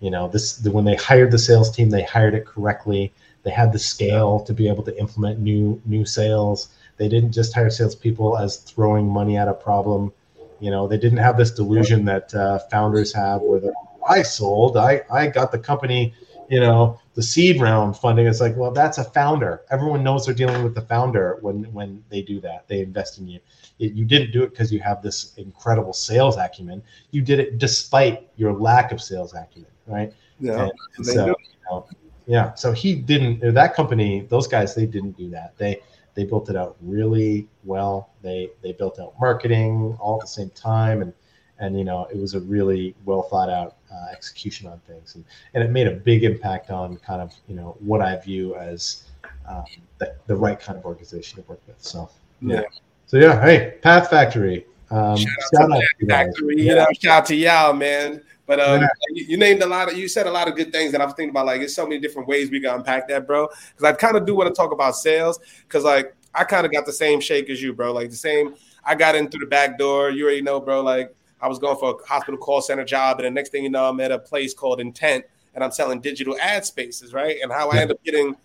[0.00, 3.12] You know this the, when they hired the sales team they hired it correctly.
[3.42, 6.68] They had the scale to be able to implement new new sales.
[6.96, 10.12] They didn't just hire salespeople as throwing money at a problem
[10.60, 13.60] you know, they didn't have this delusion that uh, founders have where
[14.08, 16.14] I sold, I, I got the company,
[16.48, 18.26] you know, the seed round funding.
[18.26, 19.62] It's like, well, that's a founder.
[19.70, 22.68] Everyone knows they're dealing with the founder when when they do that.
[22.68, 23.40] They invest in you.
[23.78, 26.82] It, you didn't do it because you have this incredible sales acumen.
[27.10, 30.12] You did it despite your lack of sales acumen, right?
[30.38, 30.68] Yeah.
[30.96, 31.34] And so, you
[31.70, 31.86] know,
[32.26, 32.54] yeah.
[32.54, 33.54] So he didn't.
[33.54, 35.56] That company, those guys, they didn't do that.
[35.56, 35.80] They
[36.14, 38.10] they built it out really well.
[38.22, 41.12] They they built out marketing all at the same time, and
[41.58, 45.24] and you know it was a really well thought out uh, execution on things, and
[45.54, 49.04] and it made a big impact on kind of you know what I view as
[49.48, 49.64] um,
[49.98, 51.82] the, the right kind of organization to work with.
[51.82, 52.08] So
[52.40, 52.62] Yeah.
[53.06, 54.66] So yeah, hey, Path Factory.
[54.90, 56.26] Um, Shout shout out to out to you guys.
[56.26, 58.22] Factory, you know, shout out to y'all, man.
[58.46, 58.88] But um, Yeah.
[59.10, 61.04] you, you named a lot of, you said a lot of good things that I
[61.04, 61.46] was thinking about.
[61.46, 63.48] Like, there's so many different ways we can unpack that, bro.
[63.48, 66.72] Because I kind of do want to talk about sales, because like I kind of
[66.72, 67.92] got the same shake as you, bro.
[67.92, 68.54] Like the same,
[68.84, 70.10] I got in through the back door.
[70.10, 70.82] You already know, bro.
[70.82, 73.70] Like I was going for a hospital call center job, and the next thing you
[73.70, 77.36] know, I'm at a place called Intent, and I'm selling digital ad spaces, right?
[77.42, 78.36] And how I ended up getting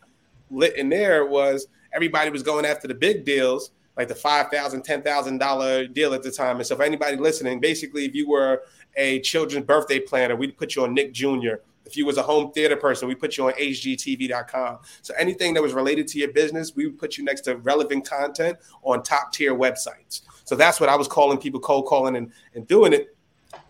[0.52, 4.84] lit in there was everybody was going after the big deals, like the five thousand,
[4.84, 6.58] ten thousand dollar deal at the time.
[6.58, 8.64] And so, for anybody listening, basically, if you were
[8.96, 11.56] a children's birthday planner, we'd put you on Nick Jr.
[11.86, 14.80] If you was a home theater person, we put you on HGTV.com.
[15.02, 18.08] So anything that was related to your business, we would put you next to relevant
[18.08, 20.22] content on top tier websites.
[20.44, 23.16] So that's what I was calling people cold calling and, and doing it.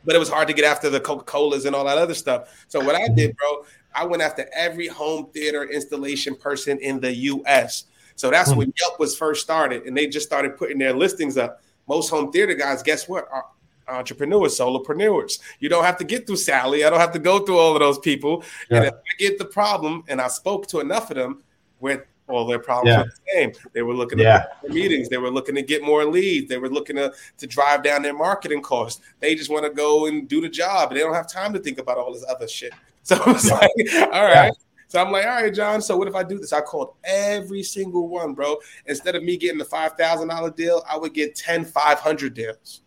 [0.04, 2.66] But it was hard to get after the Coca Colas and all that other stuff.
[2.68, 7.14] So what I did, bro, I went after every home theater installation person in the
[7.14, 7.86] US.
[8.16, 8.58] So that's hmm.
[8.58, 11.62] when Yelp was first started, and they just started putting their listings up.
[11.88, 13.28] Most home theater guys, guess what?
[13.32, 13.46] Are
[13.90, 15.40] entrepreneurs, solopreneurs.
[15.60, 16.84] You don't have to get through Sally.
[16.86, 18.44] I don't have to go through all of those people.
[18.70, 21.44] And if I get the problem, and I spoke to enough of them
[21.80, 23.00] with all their problems Yeah.
[23.00, 23.72] were the same.
[23.74, 24.36] They were looking Yeah.
[24.36, 25.10] at more meetings.
[25.10, 26.48] They were looking to get more leads.
[26.48, 29.02] They were looking to, to drive down their marketing costs.
[29.20, 30.92] They just want to go and do the job.
[30.94, 32.74] They don't have time to think about all this other shit.
[33.02, 33.72] So I was like,
[34.14, 34.54] all right.
[34.88, 35.82] So I'm like, all right, John.
[35.82, 36.54] So what if I do this?
[36.54, 38.58] I called every single one, bro.
[38.86, 42.82] Instead of me getting the five thousand dollar deal, I would get 10 500 deals.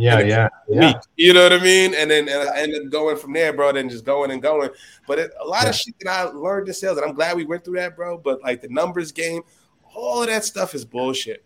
[0.00, 0.86] Yeah, yeah, yeah.
[0.88, 0.96] week.
[1.16, 1.94] You know what I mean?
[1.94, 3.72] And then and I ended up going from there, bro.
[3.72, 4.70] Then just going and going.
[5.06, 5.70] But it, a lot Yeah.
[5.70, 8.18] of shit that I learned in sales, and I'm glad we went through that, bro.
[8.18, 9.42] But like the numbers game,
[9.94, 11.44] all of that stuff is bullshit.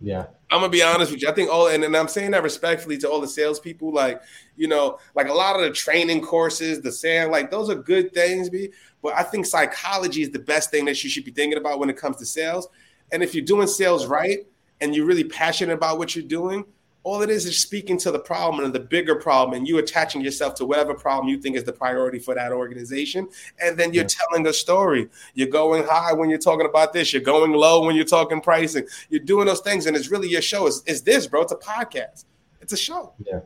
[0.00, 0.26] Yeah.
[0.50, 1.28] I'm gonna be honest with you.
[1.28, 4.20] I think all, and, and I'm saying that respectfully to all the salespeople, like
[4.56, 8.12] you know, like a lot of the training courses, the saying, like those are good
[8.12, 8.70] things, be.
[9.02, 11.88] But I think psychology is the best thing that you should be thinking about when
[11.90, 12.68] it comes to sales.
[13.12, 14.46] And if you're doing sales right
[14.80, 16.64] and you're really passionate about what you're doing,
[17.02, 20.20] all it is is speaking to the problem and the bigger problem, and you attaching
[20.20, 23.26] yourself to whatever problem you think is the priority for that organization.
[23.58, 25.08] And then you're telling a story.
[25.34, 28.86] You're going high when you're talking about this, you're going low when you're talking pricing.
[29.08, 30.66] You're doing those things, and it's really your show.
[30.66, 31.42] It's, it's this, bro.
[31.42, 32.24] It's a podcast,
[32.60, 33.14] it's a show.
[33.24, 33.40] Yeah.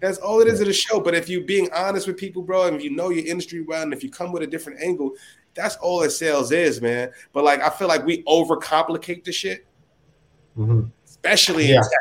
[0.00, 1.00] That's all it is at a show.
[1.00, 3.82] But if you're being honest with people, bro, and if you know your industry well,
[3.82, 5.12] and if you come with a different angle,
[5.54, 7.10] that's all that sales is, man.
[7.32, 9.66] But like, I feel like we overcomplicate the shit
[10.58, 10.90] Mhm.
[11.06, 11.76] especially Yeah.
[11.76, 11.92] in tech.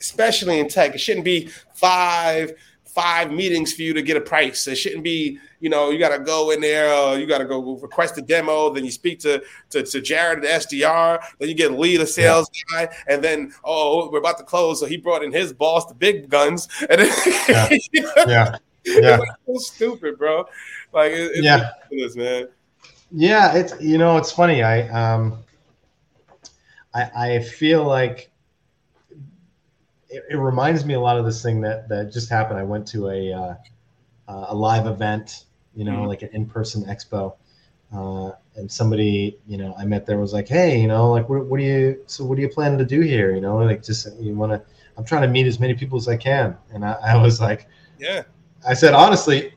[0.00, 2.52] Especially in tech, it shouldn't be five
[2.84, 4.66] five meetings for you to get a price.
[4.66, 7.44] It shouldn't be, you know, you got to go in there, uh, you got to
[7.44, 11.54] go request a demo, then you speak to to, to Jared, the SDR, then you
[11.54, 15.22] get lead a sales guy, and then oh, we're about to close, so he brought
[15.22, 17.12] in his boss, the big guns, and then,
[17.48, 17.68] Yeah.
[17.92, 18.56] you know, Yeah.
[18.86, 19.18] Yeah.
[19.46, 20.46] so stupid, bro.
[20.94, 21.72] Like it, it's Yeah.
[21.90, 22.48] ridiculous, man.
[23.12, 24.62] Yeah, it's you know it's funny.
[24.62, 25.38] I um,
[26.94, 28.30] I I feel like
[30.16, 32.58] it, it reminds me a lot of this thing that that just happened.
[32.58, 33.54] I went to a uh,
[34.48, 36.06] a live event, you know, Mhm.
[36.06, 37.34] like an in person expo,
[37.94, 41.46] uh, and somebody you know I met there was like, hey, you know, like what,
[41.46, 43.34] what do you so what do you plan to do here?
[43.34, 44.62] You know, like just you want to.
[44.98, 47.68] I'm trying to meet as many people as I can, and I, I was like,
[47.98, 48.24] Yeah,
[48.66, 49.52] I said, honestly,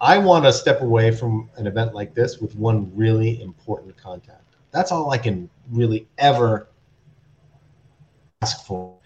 [0.00, 4.56] I want to step away from an event like this with one really important contact.
[4.72, 6.68] That's all I can really ever
[8.30, 9.01] ask for.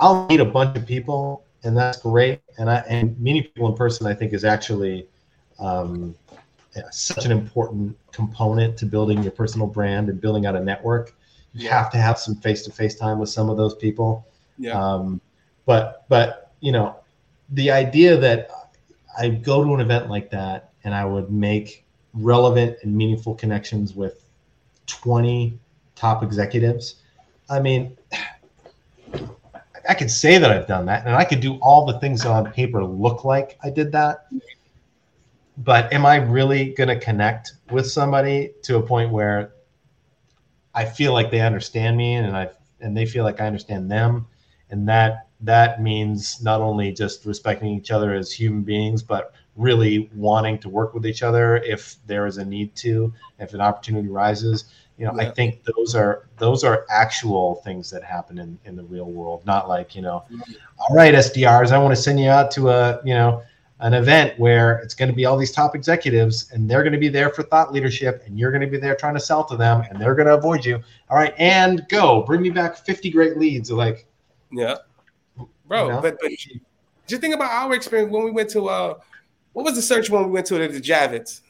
[0.00, 2.40] I'll meet a bunch of people, and that's great.
[2.58, 5.08] And I and meeting people in person, I think, is actually
[5.58, 6.14] um,
[6.90, 11.14] such an important component to building your personal brand and building out a network.
[11.54, 14.26] You have to have some face-to-face time with some of those people.
[14.58, 15.20] yeah, Um,
[15.66, 16.96] but but you know,
[17.50, 18.50] the idea that
[19.18, 23.94] I go to an event like that and I would make relevant and meaningful connections
[23.94, 24.24] with
[24.86, 25.60] 20
[25.96, 26.96] top executives.
[27.50, 27.97] I mean,
[29.88, 32.52] I could say that I've done that, and I could do all the things on
[32.52, 34.26] paper look like I did that.
[35.56, 39.52] But am I really going to connect with somebody to a point where
[40.74, 44.26] I feel like they understand me and I and they feel like I understand them?
[44.70, 50.10] and that that means not only just respecting each other as human beings but really
[50.14, 54.08] wanting to work with each other if there is a need to, if an opportunity
[54.08, 54.64] rises.
[54.98, 55.28] You know, yeah.
[55.28, 59.46] I think those are those are actual things that happen in, in the real world,
[59.46, 60.24] not like, you know,
[60.78, 63.42] all right, SDRs, I want to send you out to a, you know,
[63.78, 66.98] an event where it's going to be all these top executives and they're going to
[66.98, 69.56] be there for thought leadership and you're going to be there trying to sell to
[69.56, 70.82] them and they're going to avoid you.
[71.10, 73.70] All right, and go bring me back 50 great leads.
[73.70, 74.04] Like,
[74.50, 74.78] yeah,
[75.66, 75.86] bro.
[75.86, 76.00] You know?
[76.00, 76.32] But but
[77.06, 78.94] just think about our experience when we went to uh,
[79.52, 81.42] what was the search when we went to the Javits?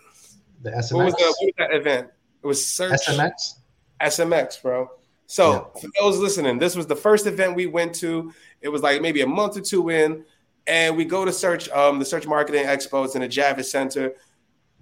[0.62, 0.92] The SMX.
[0.92, 2.08] What was, the, what was that event?
[2.42, 3.54] It was search SMX.
[4.00, 4.90] SMX, bro.
[5.26, 5.80] So yeah.
[5.80, 8.32] for those listening, this was the first event we went to.
[8.60, 10.24] It was like maybe a month or two in
[10.68, 13.04] and we go to search um, the search marketing expo.
[13.04, 14.12] It's in the Javits Center,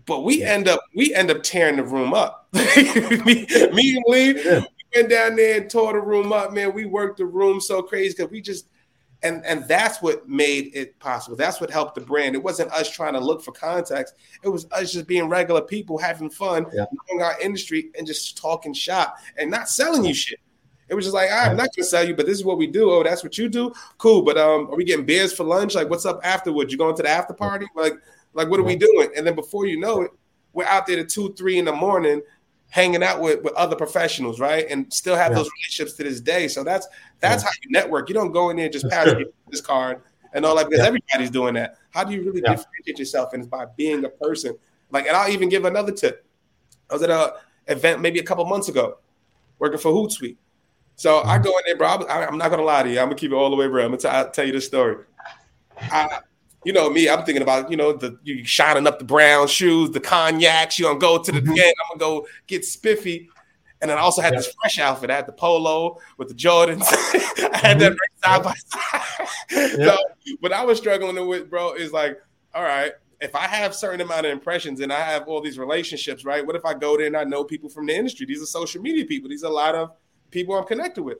[0.04, 0.52] but we yeah.
[0.52, 2.48] end up we end up tearing the room up.
[2.52, 4.60] me, me, and Lee, yeah.
[4.60, 6.74] we went down there and tore the room up, man.
[6.74, 8.68] We worked the room so crazy because we just
[9.22, 11.36] and and that's what made it possible.
[11.36, 12.34] That's what helped the brand.
[12.34, 14.12] It wasn't us trying to look for contacts.
[14.42, 16.86] It was us just being regular people having fun, yeah.
[17.08, 20.40] knowing our industry and just talking shop and not selling you shit.
[20.88, 22.66] It was just like, right, I'm not gonna sell you, but this is what we
[22.66, 22.90] do.
[22.90, 23.72] Oh, that's what you do.
[23.98, 24.22] Cool.
[24.22, 25.74] But um, are we getting beers for lunch?
[25.74, 26.70] Like, what's up afterwards?
[26.70, 27.66] You going to the after party?
[27.74, 27.94] Like,
[28.34, 29.10] like what are we doing?
[29.16, 30.10] And then before you know it,
[30.52, 32.22] we're out there at two, three in the morning,
[32.70, 34.66] hanging out with, with other professionals, right?
[34.68, 35.38] And still have yeah.
[35.38, 36.48] those relationships to this day.
[36.48, 36.86] So that's
[37.20, 37.48] that's yeah.
[37.48, 38.08] how you network.
[38.08, 39.08] You don't go in there and just pass
[39.48, 40.02] this card
[40.32, 40.86] and all that because yeah.
[40.86, 41.76] everybody's doing that.
[41.90, 43.32] How do you really differentiate yourself?
[43.32, 44.56] And it's by being a person.
[44.90, 46.24] Like, and I'll even give another tip.
[46.90, 47.34] I was at a
[47.66, 48.98] event maybe a couple months ago,
[49.58, 50.36] working for Hootsuite.
[50.96, 51.44] So I mm-hmm.
[51.44, 51.88] go in there, bro.
[51.88, 52.98] I, am not gonna lie to you.
[52.98, 53.86] I'm gonna keep it all the way real.
[53.86, 55.04] I'm gonna t- tell you this story.
[55.78, 56.20] I,
[56.66, 57.08] you know me.
[57.08, 60.78] I'm thinking about you know the you shining up the brown shoes, the cognacs.
[60.78, 61.52] You gonna go to the mm-hmm.
[61.52, 63.30] I'm gonna go get spiffy.
[63.80, 64.38] And then I also had yeah.
[64.38, 65.10] this fresh outfit.
[65.10, 66.82] I had the polo with the Jordans.
[67.52, 68.24] I had that mm-hmm.
[68.24, 69.76] side by side.
[69.78, 69.96] Yeah.
[70.26, 72.18] So what I was struggling with, bro, is like,
[72.52, 76.24] all right, if I have certain amount of impressions and I have all these relationships,
[76.24, 76.44] right?
[76.44, 78.26] What if I go there and I know people from the industry?
[78.26, 79.28] These are social media people.
[79.28, 79.92] These are a lot of
[80.30, 81.18] people I'm connected with.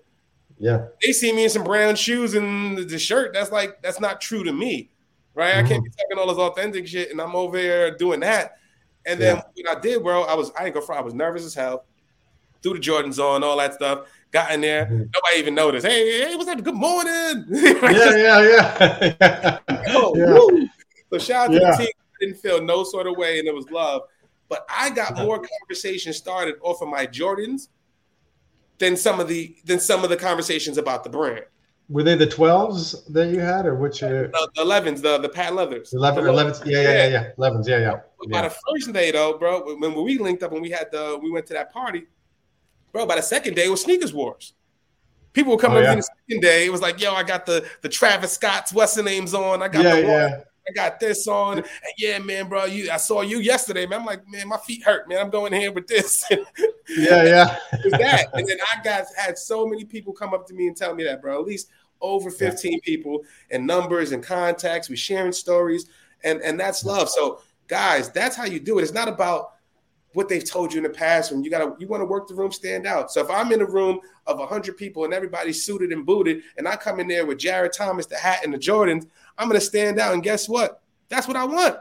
[0.59, 0.87] Yeah.
[1.03, 3.33] They see me in some brown shoes and the shirt.
[3.33, 4.91] That's like that's not true to me.
[5.37, 5.55] Right?
[5.55, 5.67] Mm-hmm.
[5.67, 6.01] I can't be mm-hmm.
[6.01, 8.57] talking all this authentic shit and I'm over here doing that.
[9.05, 9.65] And then yeah.
[9.65, 11.85] what I did, bro, I was I ain't gonna I was nervous as hell.
[12.63, 14.09] Threw the Jordans on, all that stuff.
[14.33, 14.87] Got in there.
[14.87, 14.97] Mm-hmm.
[14.97, 15.87] Nobody even noticed.
[15.87, 16.63] Hey, hey, what's up?
[16.65, 17.45] Good morning.
[17.51, 19.59] yeah, yeah, yeah.
[19.89, 20.67] oh, yeah.
[21.13, 21.71] So shout out to yeah.
[21.71, 21.89] the team.
[21.89, 24.03] I didn't feel no sort of way, and it was love.
[24.49, 27.69] But I got more conversation started off of my Jordans
[28.79, 31.45] than some of the than some of the conversations about the brand.
[31.89, 34.03] Were they the twelves that you had, or which?
[34.03, 34.09] Uh...
[34.09, 35.93] The, elevens, the the patent leathers.
[35.93, 38.01] Eleven, elevens, yeah, yeah, yeah, yeah, elevens, yeah, yeah.
[38.29, 41.31] By the first day, though, bro, when we linked up and we had the we
[41.31, 42.07] went to that party,
[42.93, 43.07] bro.
[43.07, 44.55] By the second day, it was sneakers wars.
[45.33, 45.95] People were coming oh, yeah.
[45.95, 46.67] the second day.
[46.67, 49.63] It was like, yo, I got the the Travis Scott's what's the names on.
[49.63, 50.41] I got yeah, the yeah.
[50.69, 51.59] I got this on.
[51.59, 52.65] And yeah, man, bro.
[52.65, 54.01] You I saw you yesterday, man.
[54.01, 55.19] I'm like, man, my feet hurt, man.
[55.19, 56.25] I'm going here with this.
[56.31, 57.59] yeah, yeah.
[57.91, 58.27] that.
[58.33, 61.05] And then I got had so many people come up to me and tell me
[61.05, 61.41] that, bro.
[61.41, 62.79] At least over 15 yeah.
[62.85, 64.89] people and numbers and contacts.
[64.89, 65.87] We're sharing stories,
[66.25, 67.09] and and that's love.
[67.09, 68.83] So, guys, that's how you do it.
[68.83, 69.53] It's not about
[70.17, 72.35] what they've told you in the past when you gotta you want to work the
[72.35, 75.93] room stand out so if i'm in a room of 100 people and everybody's suited
[75.93, 79.07] and booted and i come in there with jared thomas the hat and the jordans
[79.39, 81.77] i'm gonna stand out and guess what that's what i want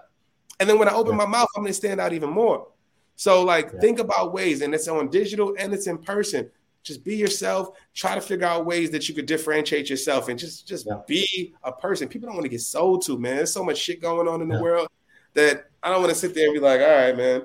[0.59, 1.17] and then when i open yeah.
[1.17, 2.67] my mouth i'm gonna stand out even more
[3.15, 3.79] so like yeah.
[3.79, 6.49] think about ways and it's on digital and it's in person
[6.83, 10.67] just be yourself try to figure out ways that you could differentiate yourself and just
[10.67, 10.99] just yeah.
[11.07, 14.01] be a person people don't want to get sold to man there's so much shit
[14.01, 14.87] going on in the world
[15.33, 17.41] that i don't want to sit there and be like all right man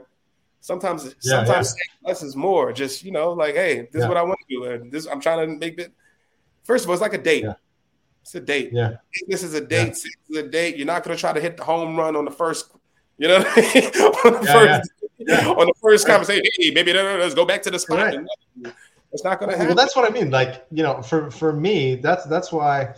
[0.61, 2.73] Sometimes, sometimes less is more.
[2.73, 5.20] Just you know, like, hey, this is what I want to do, and this I'm
[5.20, 5.92] trying to make it.
[6.64, 7.46] First of all, it's like a date.
[8.23, 8.71] It's a date.
[8.73, 8.97] Yeah.
[9.29, 9.89] This is a date.
[9.89, 10.77] This is a date.
[10.77, 12.73] You're not gonna try to hit the home run on the first.
[13.19, 14.91] You know, on the first
[15.59, 16.45] on the first conversation.
[16.59, 18.15] Hey, maybe let's go back to the spot.
[18.15, 18.73] Right.
[19.13, 19.69] It's not gonna happen.
[19.69, 20.31] Well, that's what I mean.
[20.31, 22.95] Like you know, for for me, that's that's why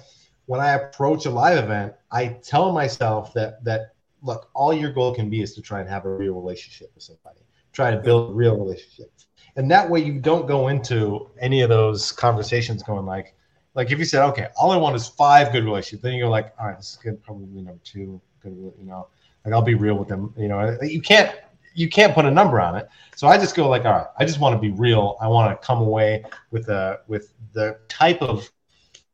[0.46, 5.14] when I approach a live event, I tell myself that that look, all your goal
[5.14, 8.36] can be is to try and have a real relationship with somebody try to build
[8.36, 9.26] real relationships.
[9.56, 13.34] And that way you don't go into any of those conversations going like,
[13.74, 16.30] like if you said, okay, all I want is five good relationships, then you go
[16.30, 19.08] like, all right, this is good, probably number two, good, you know,
[19.44, 21.36] like I'll be real with them, you know, uh, you can't,
[21.74, 22.88] you can't put a number on it.
[23.16, 25.16] So I just go like, all right, I just want to be real.
[25.20, 28.50] I want to come away with a, with the type of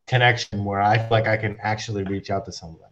[0.07, 2.85] connection where I feel like I can actually reach out to somebody.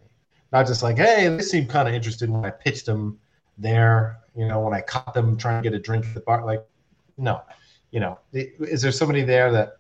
[0.52, 3.18] Not just like, hey, they seem kind of interested when I pitched them
[3.58, 6.44] there you know, when I caught them trying to get a drink at the bar,
[6.44, 6.64] like,
[7.16, 7.40] no,
[7.90, 9.78] you know, is there somebody there that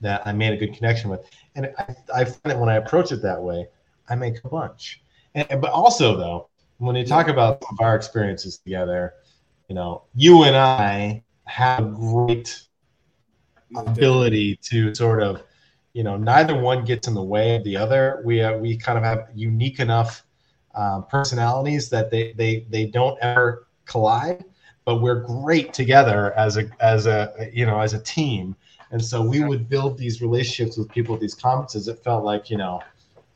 [0.00, 1.28] that I made a good connection with?
[1.54, 3.66] And I, I find that when I approach it that way,
[4.08, 5.02] I make a bunch.
[5.34, 9.14] And but also though, when you talk about our experiences together,
[9.68, 12.62] you know, you and I have great
[13.76, 15.42] ability to sort of,
[15.92, 18.22] you know, neither one gets in the way of the other.
[18.24, 20.24] We uh, we kind of have unique enough
[20.74, 24.44] um, personalities that they they they don't ever collide,
[24.84, 28.56] but we're great together as a as a you know as a team.
[28.92, 31.88] And so we would build these relationships with people at these conferences.
[31.88, 32.82] It felt like you know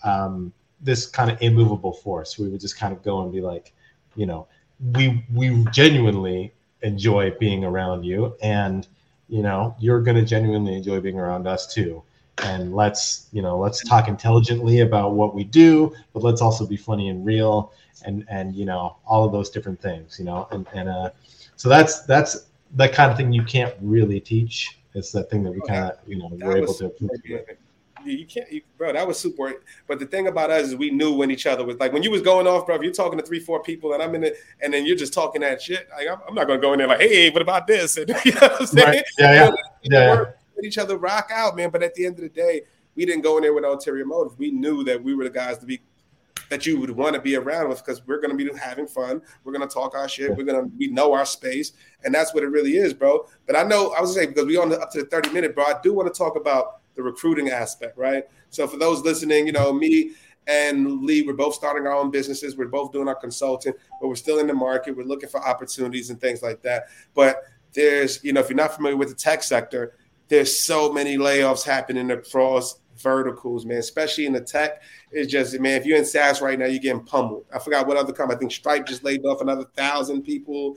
[0.03, 2.39] um, this kind of immovable force.
[2.39, 3.73] We would just kind of go and be like,
[4.17, 4.47] you know,
[4.93, 8.87] we we genuinely enjoy being around you, and
[9.29, 12.03] you know, you're going to genuinely enjoy being around us too.
[12.43, 16.77] And let's you know, let's talk intelligently about what we do, but let's also be
[16.77, 17.73] funny and real,
[18.05, 20.19] and and you know, all of those different things.
[20.19, 21.11] You know, and and uh,
[21.57, 24.79] so that's that's that kind of thing you can't really teach.
[24.95, 26.93] It's that thing that we oh, kind of you know we're able to
[28.05, 28.93] you can't, you, bro.
[28.93, 29.55] That was super.
[29.87, 32.11] But the thing about us is we knew when each other was like when you
[32.11, 32.81] was going off, bro.
[32.81, 35.41] You're talking to three, four people, and I'm in it, and then you're just talking
[35.43, 35.89] that shit.
[35.97, 37.97] Like, I'm, I'm, not gonna go in there like, hey, what about this?
[38.05, 38.89] And you know what I'm saying?
[38.89, 39.05] Right.
[39.19, 39.51] Yeah, yeah,
[39.83, 40.25] yeah.
[40.57, 41.71] Let each other rock out, man.
[41.71, 42.63] But at the end of the day,
[42.95, 44.39] we didn't go in there with ulterior motive.
[44.39, 45.81] We knew that we were the guys to be
[46.55, 49.21] that you would want to be around with because we're going to be having fun.
[49.43, 50.37] We're going to talk our shit.
[50.37, 51.73] We're going to we know our space,
[52.05, 53.27] and that's what it really is, bro.
[53.45, 55.57] But I know I was saying because we on the, up to the thirty minute,
[55.57, 55.65] bro.
[55.65, 58.23] I do want to talk about the recruiting aspect, right?
[58.51, 60.13] So for those listening, you know, me
[60.47, 62.57] and Lee, we're both starting our own businesses.
[62.57, 64.97] We're both doing our consulting, but we're still in the market.
[64.97, 66.85] We're looking for opportunities and things like that.
[67.15, 69.97] But there's, you know, if you're not familiar with the tech sector,
[70.29, 74.83] there's so many layoffs happening across verticals, man, especially in the tech.
[75.11, 77.45] It's just, man, if you're in SaaS right now, you're getting pummeled.
[77.55, 78.37] I forgot what other company.
[78.37, 80.77] I think Stripe just laid off another thousand people.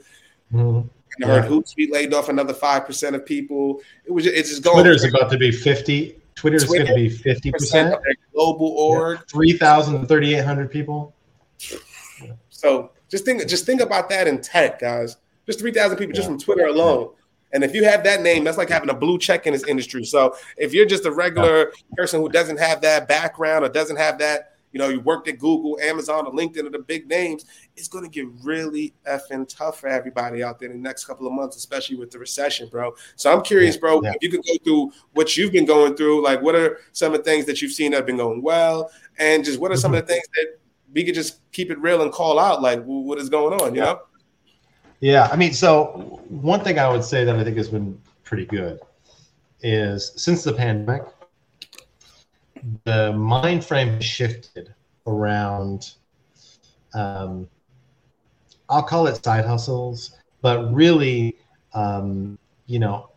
[0.52, 0.88] Mm-hmm.
[1.24, 1.50] I heard yeah.
[1.50, 3.80] Hootsuite laid off another five percent of people.
[4.04, 4.84] It was just, it's just going.
[4.84, 6.20] Twitter's about to be fifty.
[6.34, 7.94] Twitter's Twitter, going to be fifty percent.
[8.32, 9.24] Global org, yeah.
[9.28, 11.14] three thousand thirty eight hundred people.
[12.50, 15.16] So just think, just think about that in tech, guys.
[15.46, 16.16] Just three thousand people yeah.
[16.16, 17.10] just from Twitter alone.
[17.52, 20.04] And if you have that name, that's like having a blue check in this industry.
[20.04, 24.18] So if you're just a regular person who doesn't have that background or doesn't have
[24.18, 27.44] that you know, you worked at Google, Amazon, or LinkedIn, or the big names,
[27.76, 31.26] it's going to get really effing tough for everybody out there in the next couple
[31.26, 32.94] of months, especially with the recession, bro.
[33.16, 34.12] So I'm curious, bro, yeah.
[34.12, 37.18] if you could go through what you've been going through, like what are some of
[37.18, 39.94] the things that you've seen that have been going well, and just what are some
[39.94, 40.06] of mm-hmm.
[40.06, 40.58] the things that
[40.92, 43.80] we could just keep it real and call out, like what is going on, you
[43.80, 44.00] know?
[45.00, 48.46] Yeah, I mean, so one thing I would say that I think has been pretty
[48.46, 48.80] good
[49.62, 51.02] is since the pandemic,
[52.84, 54.74] the mind frame shifted
[55.06, 55.92] around
[56.94, 57.48] um,
[58.68, 61.36] I'll call it side hustles, but really,
[61.74, 63.10] um, you know,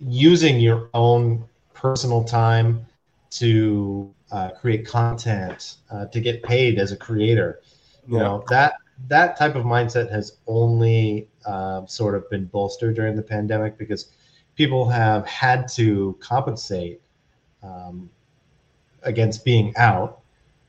[0.00, 1.44] using your own
[1.74, 2.86] personal time
[3.30, 7.60] to uh, create content uh, to get paid as a creator.
[8.06, 8.74] You know that
[9.08, 14.10] that type of mindset has only uh, sort of been bolstered during the pandemic because
[14.56, 17.00] people have had to compensate
[17.62, 18.10] um,
[19.02, 20.20] against being out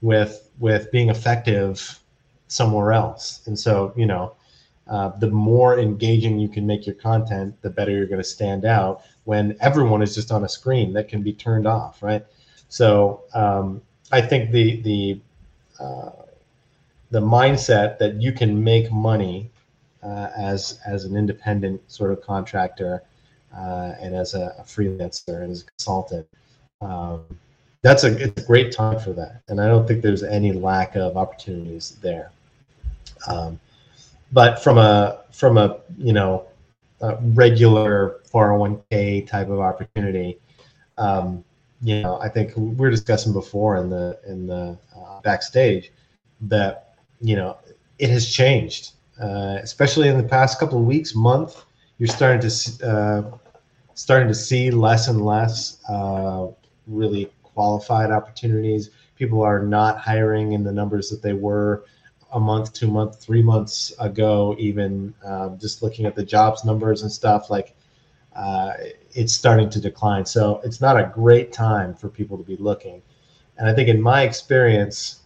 [0.02, 2.00] with with being effective
[2.48, 3.42] somewhere else.
[3.48, 4.36] And so, you know,
[4.88, 8.66] uh, the more engaging you can make your content, the better you're going to stand
[8.66, 12.26] out when everyone is just on a screen that can be turned off, right?
[12.70, 15.20] So um, I think the the
[15.80, 16.12] uh,
[17.12, 19.50] the mindset that you can make money
[20.04, 23.04] uh, as as an independent sort of contractor
[23.56, 26.28] uh, and as a, a, freelancer and as a consultant
[26.82, 27.24] um,
[27.82, 30.96] that's a it's a great time for that, and I don't think there's any lack
[30.96, 32.32] of opportunities there.
[33.28, 33.60] Um,
[34.32, 36.48] but from a from a you know
[37.02, 40.40] a regular 401k type of opportunity,
[40.98, 41.44] um,
[41.82, 45.92] you know, I think we were discussing before in the in the uh, backstage
[46.42, 46.87] that
[47.22, 47.58] you know
[48.00, 48.92] it has changed,
[49.22, 51.66] uh, especially in the past couple of weeks, month.
[51.98, 53.38] You're starting to uh,
[53.96, 56.48] starting to see less and less uh,
[56.86, 58.92] really qualified opportunities.
[59.16, 61.86] People are not hiring in the numbers that they were
[62.34, 64.56] a month, two months, three months ago.
[64.60, 67.76] Even um, just looking at the jobs numbers and stuff, like
[68.36, 68.74] uh,
[69.14, 70.24] it's starting to decline.
[70.24, 73.02] So it's not a great time for people to be looking.
[73.58, 75.22] And I think in my experience,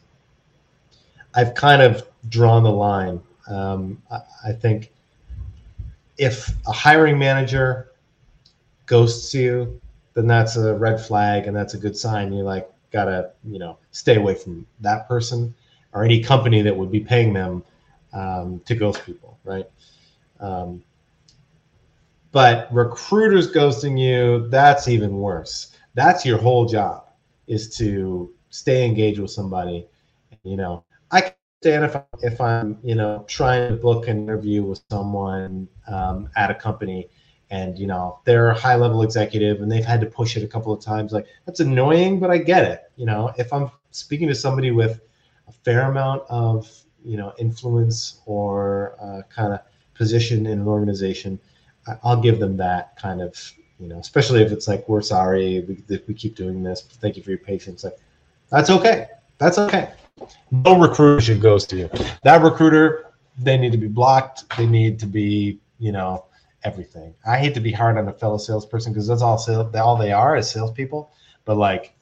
[1.34, 3.22] I've kind of drawn the line.
[3.48, 4.92] Um, I, I think
[6.18, 7.92] if a hiring manager
[8.86, 9.82] ghosts you
[10.14, 12.34] then that's a red flag and that's a good sign.
[12.34, 15.54] You like gotta you know stay away from that person
[15.94, 17.64] or any company that would be paying them
[18.14, 19.70] um, to ghost people, right?
[20.40, 20.84] Um,
[22.32, 25.76] but recruiters ghosting you, that's even worse.
[25.96, 27.08] That's your whole job
[27.48, 29.86] is to stay engaged with somebody.
[30.44, 30.84] You know,
[31.64, 36.50] understand if if I'm you know trying to book an interview with someone um, at
[36.50, 37.10] a company
[37.50, 40.48] and you know they're a high level executive and they've had to push it a
[40.48, 42.92] couple of times like that's annoying but i get it.
[42.96, 45.02] You know if i'm speaking to somebody with
[45.48, 46.70] a fair amount of
[47.04, 49.60] you know influence or uh, kind of
[49.94, 51.40] position in an organization
[52.04, 56.00] i'll give them that kind of you know especially if it's like we're sorry we,
[56.08, 57.98] we keep doing this thank you for your patience like
[58.50, 59.08] that's okay.
[59.38, 59.94] That's okay
[60.52, 61.90] no recruiter should ghost you
[62.24, 66.26] that recruiter they need to be blocked they need to be you know
[66.64, 67.14] everything.
[67.26, 70.12] I hate to be hard on a fellow salesperson because that's all sales, all they
[70.12, 71.12] are is salespeople.
[71.46, 71.94] But like,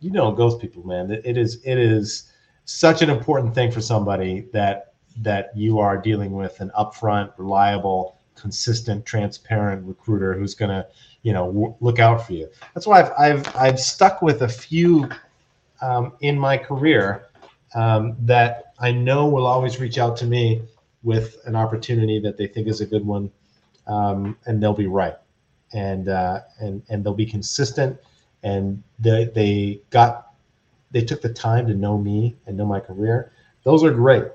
[0.00, 1.10] you know, ghost people, man.
[1.10, 2.32] It, it is it is
[2.64, 8.18] such an important thing for somebody that that you are dealing with an upfront, reliable,
[8.36, 10.86] consistent, transparent recruiter who's gonna
[11.22, 12.48] you know w- look out for you.
[12.74, 15.08] That's why I've I've I've stuck with a few
[15.80, 17.27] um, in my career
[17.74, 20.62] um, that I know will always reach out to me
[21.02, 23.30] with an opportunity that they think is a good one
[23.88, 25.16] um, and they'll be right,
[25.72, 27.98] and uh, and and they'll be consistent,
[28.42, 30.32] and they they got
[30.90, 33.32] they took the time to know me and know my career.
[33.64, 34.26] Those are great,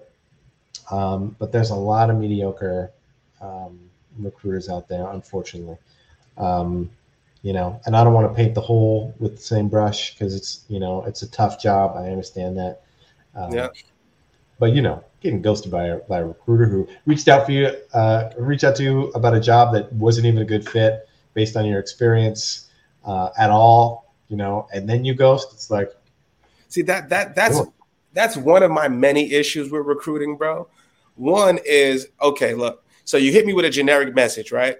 [0.92, 2.92] um, but there's a lot of mediocre
[3.42, 3.80] um,
[4.18, 5.78] recruiters out there, unfortunately.
[6.38, 6.90] Um,
[7.44, 10.34] you know, and I don't want to paint the whole with the same brush because
[10.34, 11.96] it's you know it's a tough job.
[11.96, 12.83] I understand that.
[13.36, 13.70] Um, yeah.
[14.60, 17.68] But you know, getting ghosted by a, by a recruiter who reached out for you,
[17.94, 21.58] uh, reached out to you about a job that wasn't even a good fit based
[21.58, 22.70] on your experience
[23.06, 25.50] uh, at all, you know, and then you ghost.
[25.54, 25.92] It's like,
[26.68, 27.62] see that that that's
[28.14, 30.68] that's one of my many issues with recruiting, bro.
[31.16, 34.78] One is okay, look, so you hit me with a generic message, right?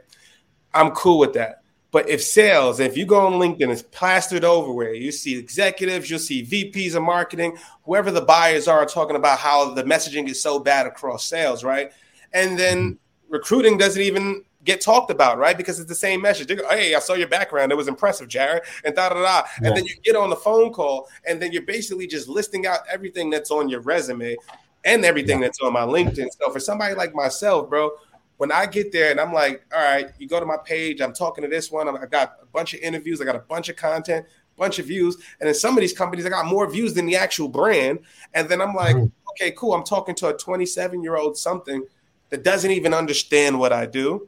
[0.74, 1.63] I'm cool with that.
[1.94, 6.10] But if sales, if you go on LinkedIn, it's plastered over where you see executives,
[6.10, 10.42] you'll see VPs of marketing, whoever the buyers are talking about how the messaging is
[10.42, 11.92] so bad across sales, right?
[12.34, 13.34] And then mm-hmm.
[13.34, 15.56] recruiting doesn't even get talked about, right?
[15.56, 16.48] Because it's the same message.
[16.48, 17.72] Go, hey, I saw your background.
[17.72, 18.64] It was impressive, Jared.
[18.84, 19.48] And da da da.
[19.62, 19.68] Yeah.
[19.68, 22.80] And then you get on the phone call, and then you're basically just listing out
[22.92, 24.36] everything that's on your resume
[24.84, 25.46] and everything yeah.
[25.46, 26.28] that's on my LinkedIn.
[26.40, 27.92] So for somebody like myself, bro,
[28.38, 31.14] when I get there and I'm like, all right, you go to my page, I'm
[31.14, 33.76] talking to this one, I got a bunch of interviews, I got a bunch of
[33.76, 34.26] content,
[34.58, 37.16] bunch of views, and in some of these companies, I got more views than the
[37.16, 38.00] actual brand.
[38.34, 39.12] And then I'm like, mm.
[39.32, 39.74] okay, cool.
[39.74, 41.86] I'm talking to a 27 year old something
[42.30, 44.28] that doesn't even understand what I do.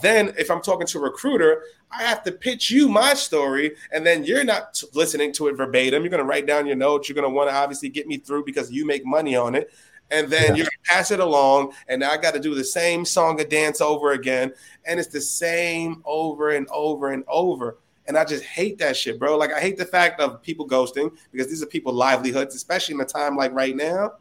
[0.00, 4.06] Then, if I'm talking to a recruiter, I have to pitch you my story, and
[4.06, 6.02] then you're not listening to it verbatim.
[6.02, 7.10] You're going to write down your notes.
[7.10, 9.70] You're going to want to obviously get me through because you make money on it
[10.12, 10.62] and then yeah.
[10.62, 13.80] you're pass it along, and now I got to do the same song and dance
[13.80, 14.52] over again,
[14.86, 17.78] and it's the same over and over and over.
[18.06, 19.36] And I just hate that shit, bro.
[19.36, 23.00] Like I hate the fact of people ghosting because these are people livelihoods, especially in
[23.00, 24.12] a time like right now.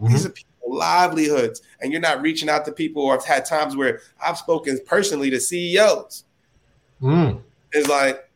[0.00, 0.12] Mm-hmm.
[0.12, 3.02] These are people livelihoods, and you're not reaching out to people.
[3.02, 6.24] Or I've had times where I've spoken personally to CEOs.
[7.02, 7.42] Mm.
[7.72, 8.30] It's like,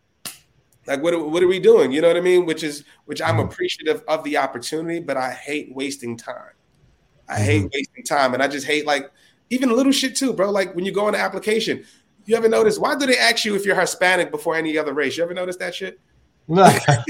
[0.86, 1.92] like what are, what are we doing?
[1.92, 2.44] You know what I mean?
[2.44, 3.44] Which is which I'm mm.
[3.44, 6.57] appreciative of the opportunity, but I hate wasting time.
[7.28, 7.44] I mm-hmm.
[7.44, 9.10] hate wasting time, and I just hate like
[9.50, 10.50] even little shit too, bro.
[10.50, 11.84] Like when you go on the application,
[12.26, 15.16] you ever notice why do they ask you if you're Hispanic before any other race?
[15.16, 15.98] You ever notice that shit?
[16.46, 17.04] No, I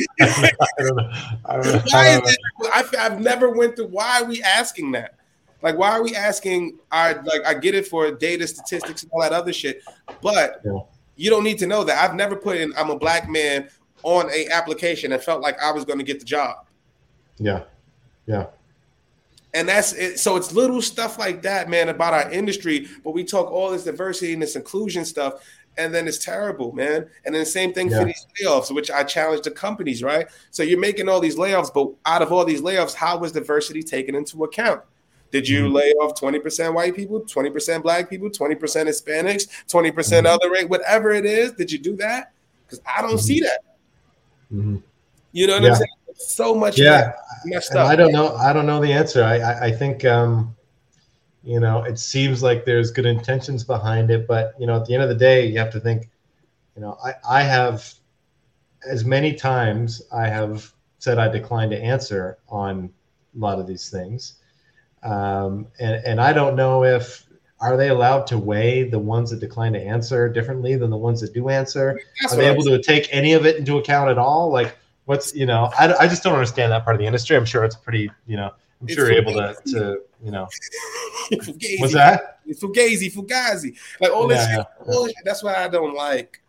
[0.78, 1.10] don't know.
[1.44, 1.82] I don't know.
[1.90, 2.38] Why is
[2.72, 3.86] I've, I've never went through.
[3.86, 5.14] Why are we asking that?
[5.62, 6.78] Like, why are we asking?
[6.90, 9.82] I like I get it for data statistics and all that other shit,
[10.22, 10.80] but yeah.
[11.16, 12.02] you don't need to know that.
[12.02, 13.68] I've never put in I'm a black man
[14.02, 16.66] on a application and felt like I was going to get the job.
[17.38, 17.62] Yeah,
[18.26, 18.46] yeah
[19.54, 20.18] and that's it.
[20.18, 22.88] So it's little stuff like that, man, about our industry.
[23.04, 25.42] But we talk all this diversity and this inclusion stuff,
[25.76, 27.08] and then it's terrible, man.
[27.24, 28.00] And then the same thing yeah.
[28.00, 30.26] for these layoffs, which I challenge the companies, right?
[30.50, 33.82] So you're making all these layoffs, but out of all these layoffs, how was diversity
[33.82, 34.82] taken into account?
[35.30, 35.74] Did you mm-hmm.
[35.74, 40.68] lay off 20% white people, 20% black people, 20% Hispanics, 20% mm hmm other rate,
[40.68, 41.52] whatever it is?
[41.52, 42.32] Did you do that?
[42.66, 43.18] Because I don't mm-hmm.
[43.18, 43.60] see that.
[44.52, 44.76] Mm-hmm.
[45.32, 45.68] You know what yeah.
[45.70, 45.88] I'm saying?
[46.18, 47.12] so much yeah
[47.44, 47.86] messed up.
[47.86, 48.34] I don't know.
[48.36, 49.22] I don't know the answer.
[49.22, 50.56] I I, I think um,
[51.42, 54.94] you know it seems like there's good intentions behind it, but you know at the
[54.94, 56.08] end of the day, you have to think.
[56.76, 57.92] You know, I I have
[58.88, 62.90] as many times I have said I declined to answer on
[63.34, 64.34] a lot of these things,
[65.02, 67.28] um, and and I don't know if
[67.60, 71.20] are they allowed to weigh the ones that decline to answer differently than the ones
[71.20, 71.98] that do answer?
[72.20, 74.50] That's Are they able to take any of it into account at all?
[74.50, 74.76] Like
[75.08, 77.64] what's you know I, I just don't understand that part of the industry i'm sure
[77.64, 78.50] it's pretty you know
[78.80, 80.46] i'm it's sure you're able to to you know
[81.78, 84.94] what's that it's fugazi fugazi like all this, yeah, shit, yeah.
[84.94, 86.42] All this shit, that's what i don't like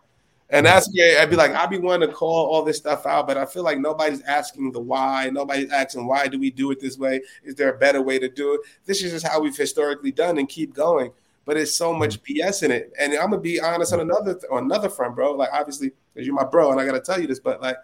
[0.51, 3.27] And that's where I'd be like, I'd be wanting to call all this stuff out,
[3.27, 5.29] but I feel like nobody's asking the why.
[5.31, 7.21] Nobody's asking why do we do it this way?
[7.43, 8.61] Is there a better way to do it?
[8.83, 11.11] This is just how we've historically done and keep going.
[11.45, 12.47] But it's so much mm-hmm.
[12.49, 12.91] BS in it.
[12.99, 15.33] And I'm gonna be honest on another on another front, bro.
[15.33, 17.77] Like obviously, because you're my bro, and I gotta tell you this, but like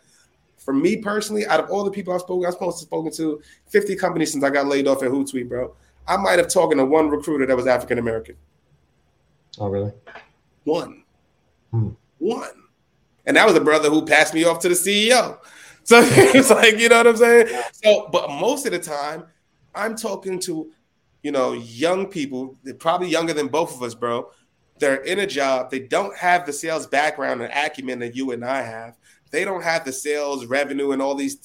[0.65, 4.31] for me personally, out of all the people I've spoken, I've spoken to 50 companies
[4.31, 5.75] since I got laid off at Hootsuite, bro.
[6.07, 8.35] I might have talked to one recruiter that was African American.
[9.59, 9.93] Oh, really?
[10.63, 11.03] One.
[11.71, 11.89] Hmm.
[12.17, 12.63] One.
[13.27, 15.39] And that was a brother who passed me off to the CEO.
[15.87, 17.61] So it's like, you know what I'm saying?
[17.71, 19.25] So, but most of the time,
[19.75, 20.71] I'm talking to,
[21.21, 24.31] you know, young people, probably younger than both of us, bro.
[24.79, 28.43] They're in a job, they don't have the sales background and acumen that you and
[28.43, 28.97] I have.
[29.35, 31.35] They don't have the sales revenue and all these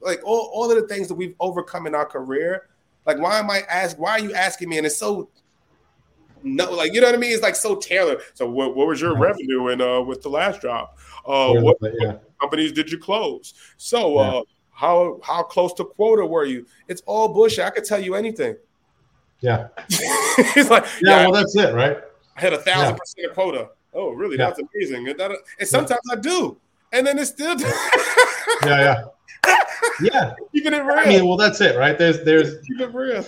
[0.00, 2.66] like all, all of the things that we've overcome in our career.
[3.06, 3.96] Like, why am I ask?
[3.96, 4.78] Why are you asking me?
[4.78, 5.28] And it's so
[6.42, 7.30] no, like you know what I mean.
[7.30, 8.22] It's like so tailored.
[8.34, 10.88] So, what, what was your revenue in uh with the last job?
[11.24, 12.08] Uh, what, yeah.
[12.08, 13.54] what, companies did you close?
[13.76, 14.20] So, yeah.
[14.20, 16.66] uh, how how close to quota were you?
[16.88, 17.64] It's all bullshit.
[17.64, 18.56] I could tell you anything.
[19.40, 19.68] Yeah.
[19.88, 21.98] it's like yeah, yeah, well, that's it, right?
[22.36, 23.68] I had a thousand percent of quota.
[23.94, 24.36] Oh, really?
[24.36, 25.08] That's amazing.
[25.08, 26.56] And, that, and sometimes I do,
[26.92, 27.58] and then it's still.
[27.60, 27.68] yeah,
[28.64, 29.04] yeah.
[30.00, 30.98] Yeah, keeping it real.
[30.98, 31.98] I mean, well, that's it, right?
[31.98, 32.60] There's, there's.
[32.66, 33.24] Keep it real.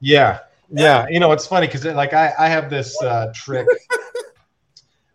[0.00, 0.40] yeah,
[0.70, 1.06] yeah.
[1.08, 3.66] You know, it's funny because like I, I have this uh, trick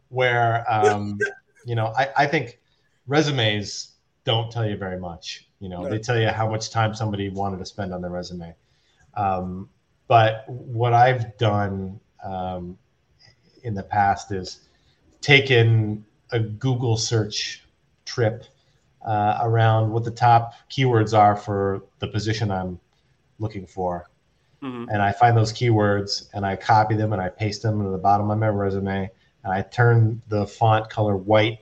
[0.09, 1.17] where um,
[1.65, 2.59] you know, I, I think
[3.07, 5.47] resumes don't tell you very much.
[5.59, 5.89] You know, no.
[5.89, 8.53] they tell you how much time somebody wanted to spend on their resume.
[9.15, 9.69] Um,
[10.07, 12.77] but what I've done um,
[13.63, 14.61] in the past is
[15.21, 17.64] taken a Google search
[18.05, 18.45] trip
[19.05, 22.79] uh, around what the top keywords are for the position I'm
[23.39, 24.09] looking for.
[24.63, 24.89] Mm-hmm.
[24.89, 27.97] And I find those keywords and I copy them and I paste them to the
[27.97, 29.09] bottom of my resume
[29.43, 31.59] and I turn the font color white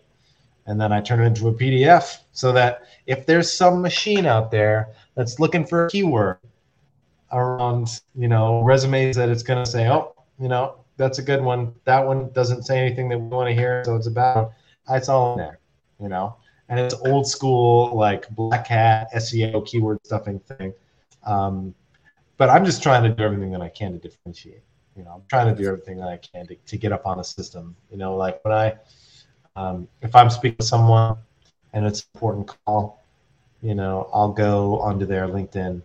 [0.65, 4.51] and then I turn it into a PDF so that if there's some machine out
[4.51, 6.37] there that's looking for a keyword
[7.31, 11.41] around, you know, resumes that it's going to say, oh, you know, that's a good
[11.41, 11.73] one.
[11.83, 14.53] That one doesn't say anything that we want to hear, so it's about.
[14.89, 15.59] It's all in there,
[15.99, 16.35] you know,
[16.69, 20.73] and it's old school like black hat SEO keyword stuffing thing.
[21.25, 21.73] Um,
[22.37, 24.63] but I'm just trying to do everything that I can to differentiate
[24.95, 27.17] you know, I'm trying to do everything that I can to, to get up on
[27.17, 27.75] the system.
[27.91, 28.75] You know, like when I,
[29.55, 31.17] um, if I'm speaking to someone
[31.73, 33.03] and it's an important call,
[33.61, 35.81] you know, I'll go onto their LinkedIn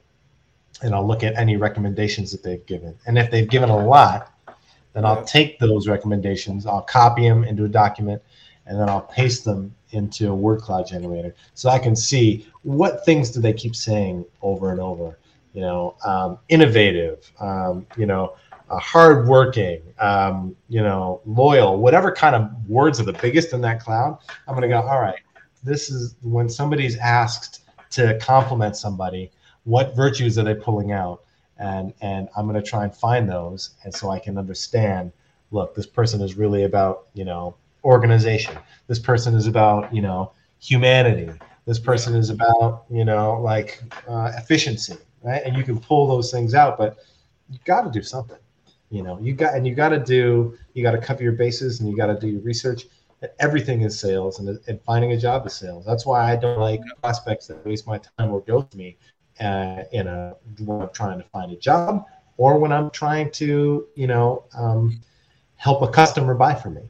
[0.83, 2.97] and I'll look at any recommendations that they've given.
[3.07, 4.33] And if they've given a lot,
[4.93, 8.23] then I'll take those recommendations, I'll copy them into a document,
[8.67, 13.05] and then I'll paste them into a word cloud generator so I can see what
[13.05, 15.19] things do they keep saying over and over.
[15.55, 17.33] You know, um, innovative.
[17.41, 18.37] Um, you know,
[18.71, 23.81] uh, hardworking, um, you know, loyal, whatever kind of words are the biggest in that
[23.81, 25.19] cloud, I'm going to go, all right,
[25.65, 29.31] this is when somebody's asked to compliment somebody,
[29.65, 31.23] what virtues are they pulling out?
[31.59, 33.71] And, and I'm going to try and find those.
[33.85, 35.13] And so I can understand,
[35.51, 38.57] look, this person is really about, you know, organization.
[38.87, 41.31] This person is about, you know, humanity.
[41.67, 45.43] This person is about, you know, like uh, efficiency, right?
[45.45, 46.97] And you can pull those things out, but
[47.51, 48.39] you got to do something
[48.91, 51.81] you know you got and you got to do you got to cover your bases
[51.81, 52.87] and you got to do your research
[53.41, 56.81] everything is sales and, and finding a job is sales that's why i don't like
[57.03, 58.97] prospects that waste my time or go ghost me
[59.41, 62.05] uh, in a when i'm trying to find a job
[62.37, 65.01] or when i'm trying to you know um,
[65.57, 66.83] help a customer buy from me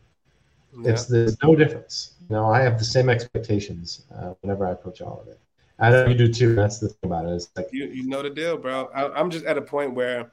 [0.82, 0.92] yeah.
[0.92, 5.00] it's there's no difference you know i have the same expectations uh, whenever i approach
[5.00, 5.40] all of it
[5.78, 8.22] i know you do too that's the thing about it it's like you, you know
[8.22, 10.30] the deal bro I, i'm just at a point where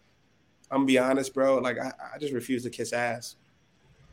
[0.71, 1.57] I'm gonna be honest, bro.
[1.57, 3.35] Like I, I just refuse to kiss ass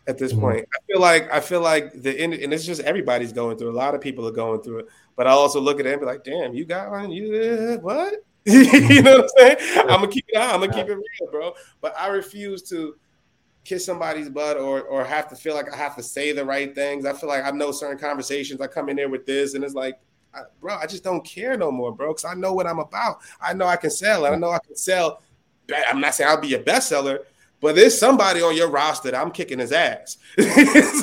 [0.06, 0.42] at this mm-hmm.
[0.42, 0.68] point.
[0.74, 3.70] I feel like I feel like the end, and it's just everybody's going through.
[3.70, 4.86] A lot of people are going through it.
[5.16, 7.10] But I also look at it and be like, damn, you got one.
[7.10, 8.24] You what?
[8.44, 9.80] you know what I'm saying?
[9.80, 10.38] I'm gonna keep it.
[10.38, 11.52] I'm gonna keep it real, bro.
[11.80, 12.96] But I refuse to
[13.64, 16.74] kiss somebody's butt or or have to feel like I have to say the right
[16.74, 17.06] things.
[17.06, 18.60] I feel like I know certain conversations.
[18.60, 19.98] I come in there with this, and it's like,
[20.34, 22.08] I, bro, I just don't care no more, bro.
[22.08, 23.18] Because I know what I'm about.
[23.40, 25.20] I know I can sell, and I know I can sell
[25.88, 27.20] I'm not saying I'll be a bestseller,
[27.62, 30.18] but there's somebody on your roster that I'm kicking his ass.
[30.36, 30.44] yeah,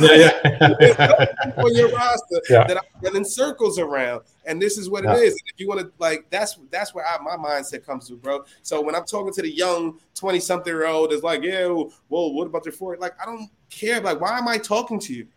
[0.82, 1.54] yeah.
[1.58, 2.68] on your roster yeah.
[2.68, 5.34] that I'm running circles around, and this is what it is.
[5.46, 8.44] if you want to like, that's that's where I, my mindset comes to, bro.
[8.62, 11.66] So when I'm talking to the young twenty something year old, it's like, yeah,
[12.10, 12.98] well, what about your four?
[12.98, 14.02] Like, I don't care.
[14.02, 15.28] Like, why am I talking to you?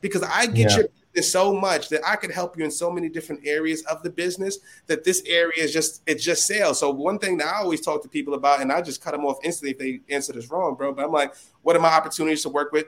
[0.00, 3.08] Because I get your there's so much that I could help you in so many
[3.08, 6.78] different areas of the business that this area is just it's just sales.
[6.78, 9.24] So one thing that I always talk to people about, and I just cut them
[9.24, 10.92] off instantly if they answer this wrong, bro.
[10.92, 12.86] But I'm like, what are my opportunities to work with?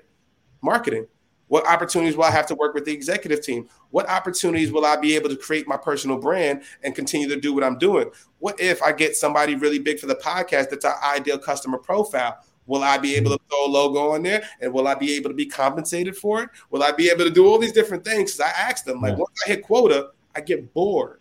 [0.63, 1.07] Marketing.
[1.49, 3.69] What opportunities will I have to work with the executive team?
[3.91, 7.53] What opportunities will I be able to create my personal brand and continue to do
[7.53, 8.11] what I'm doing?
[8.39, 12.39] What if I get somebody really big for the podcast that's our ideal customer profile?
[12.67, 14.43] Will I be able to throw a logo on there?
[14.61, 16.51] And will I be able to be compensated for it?
[16.71, 18.33] Will I be able to do all these different things?
[18.37, 19.19] Because I asked them, like, yeah.
[19.19, 21.21] once I hit quota, I get bored.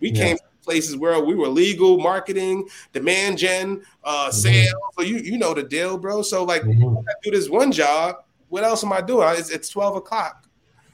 [0.00, 0.22] We yeah.
[0.22, 4.30] came from places where we were legal, marketing, demand gen, uh, mm-hmm.
[4.32, 4.74] sales.
[4.98, 6.22] So you you know the deal, bro.
[6.22, 6.96] So like, mm-hmm.
[6.98, 8.16] I do this one job.
[8.48, 9.28] What else am I doing?
[9.36, 10.46] It's, it's twelve o'clock.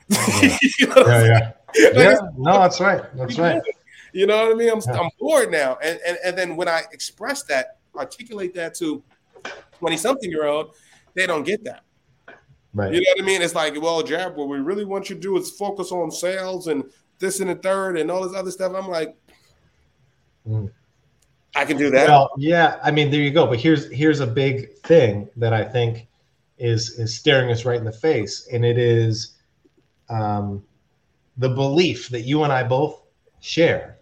[0.09, 1.89] Yeah, you know yeah, yeah.
[1.89, 2.19] like, yeah.
[2.37, 3.03] No, that's right.
[3.17, 3.63] That's right.
[4.13, 4.71] You know what I mean?
[4.71, 4.81] I'm.
[4.95, 5.79] I'm bored now.
[5.83, 9.03] And, and and then when I express that, articulate that to
[9.79, 10.75] 20 something year old,
[11.15, 11.83] they don't get that.
[12.73, 12.93] Right.
[12.95, 13.43] You know what I mean?
[13.43, 16.69] It's like, well, Jab, what we really want you to do is focus on sales
[16.69, 16.85] and
[17.19, 18.73] this and the third and all this other stuff.
[18.75, 19.17] I'm like,
[20.49, 20.71] mm.
[21.57, 22.09] I can do that.
[22.09, 22.79] Well, yeah.
[22.83, 23.47] I mean, there you go.
[23.47, 26.07] But here's here's a big thing that I think
[26.59, 29.37] is is staring us right in the face, and it is
[30.09, 30.63] um,
[31.39, 33.03] the belief that you and I both
[33.41, 33.99] share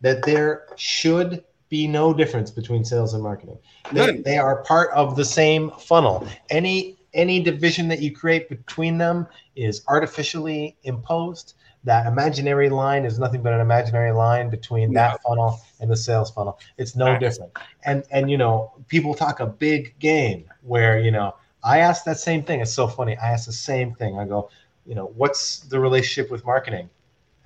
[0.00, 3.58] that there should be no difference between sales and marketing.
[3.92, 6.26] They, they are part of the same funnel.
[6.50, 11.54] Any any division that you create between them is artificially imposed.
[11.84, 15.12] That imaginary line is nothing but an imaginary line between yeah.
[15.12, 16.58] that funnel and the sales funnel.
[16.78, 17.52] It's no different.
[17.84, 22.18] And and you know, people talk a big game where, you know, I ask that
[22.18, 22.60] same thing.
[22.60, 23.16] It's so funny.
[23.16, 24.18] I ask the same thing.
[24.18, 24.50] I go,
[24.84, 26.90] you know, what's the relationship with marketing?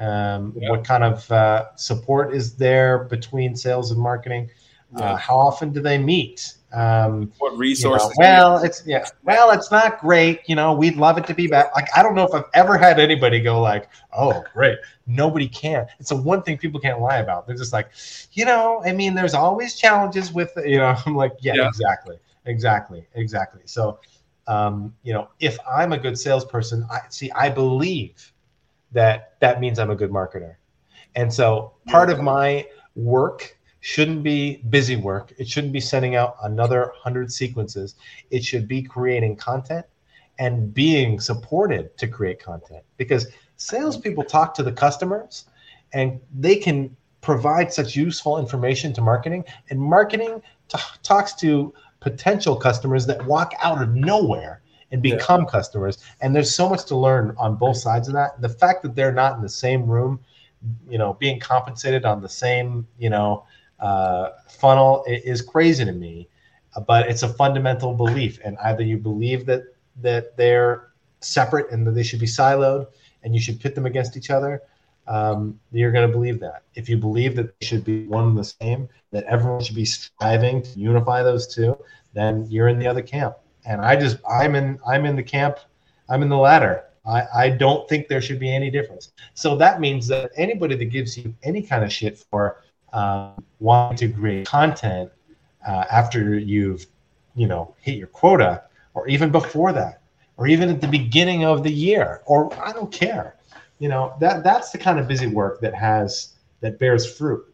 [0.01, 0.71] Um, yeah.
[0.71, 4.51] What kind of uh, support is there between sales and marketing?
[4.97, 5.13] Uh, yeah.
[5.13, 6.55] Uh, how often do they meet?
[6.73, 8.11] Um, what resources?
[8.17, 9.05] You know, well, it's yeah.
[9.25, 10.41] Well, it's not great.
[10.47, 11.75] You know, we'd love it to be back.
[11.75, 15.87] Like, I don't know if I've ever had anybody go like, "Oh, great." Nobody can.
[15.99, 17.47] It's the one thing people can't lie about.
[17.47, 17.91] They're just like,
[18.33, 20.53] you know, I mean, there's always challenges with.
[20.65, 21.69] You know, I'm like, yeah, yeah.
[21.69, 23.63] exactly, exactly, exactly.
[23.65, 23.99] So,
[24.47, 27.31] um, you know, if I'm a good salesperson, I see.
[27.33, 28.33] I believe
[28.93, 30.57] that that means I'm a good marketer.
[31.15, 35.33] And so part of my work shouldn't be busy work.
[35.39, 37.95] It shouldn't be sending out another 100 sequences.
[38.31, 39.87] It should be creating content
[40.39, 43.27] and being supported to create content because
[43.57, 45.47] salespeople talk to the customers
[45.93, 49.45] and they can provide such useful information to marketing.
[49.69, 54.63] And marketing t- talks to potential customers that walk out of nowhere
[54.93, 55.51] and become yeah.
[55.51, 55.99] customers.
[56.21, 58.41] And there's so much to learn on both sides of that.
[58.41, 60.21] The fact that they're not in the same room,
[60.89, 63.45] you know, being compensated on the same, you know,
[63.79, 66.29] uh, funnel is crazy to me.
[66.87, 69.65] But it's a fundamental belief, and either you believe that
[70.03, 72.87] that they're separate and that they should be siloed,
[73.25, 74.63] and you should pit them against each other.
[75.09, 76.63] Um, you're going to believe that.
[76.77, 79.85] If you believe that they should be one and the same, that everyone should be
[79.85, 81.77] striving to unify those two,
[82.15, 85.59] then you're in the other camp and I just I'm in I'm in the camp,
[86.09, 86.85] I'm in the latter.
[87.07, 89.13] I, I don't think there should be any difference.
[89.35, 93.97] So that means that anybody that gives you any kind of shit for um, wanting
[93.97, 95.11] to create content
[95.67, 96.87] uh, after you've
[97.35, 100.03] you know hit your quota, or even before that,
[100.37, 103.37] or even at the beginning of the year, or I don't care.
[103.79, 107.47] You know that that's the kind of busy work that has that bears fruit.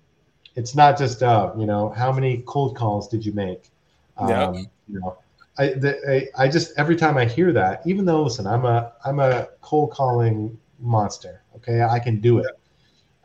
[0.57, 3.71] It's not just uh, you know how many cold calls did you make.
[4.17, 4.53] Um, yeah.
[4.89, 5.19] You know
[5.59, 8.93] I, the, I, I just every time I hear that, even though listen, I'm a
[9.05, 11.43] I'm a cold calling monster.
[11.57, 12.59] Okay, I can do it,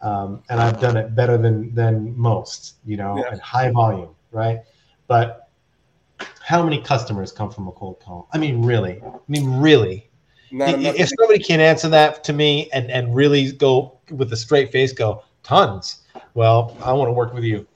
[0.01, 2.75] um, and I've done it better than than most.
[2.85, 3.33] You know, yeah.
[3.33, 4.59] at high volume, right?
[5.07, 5.49] But
[6.39, 8.29] how many customers come from a cold call?
[8.33, 9.01] I mean, really?
[9.03, 10.09] I mean, really?
[10.51, 14.93] if somebody can answer that to me and and really go with a straight face,
[14.93, 16.03] go tons.
[16.33, 17.67] Well, I want to work with you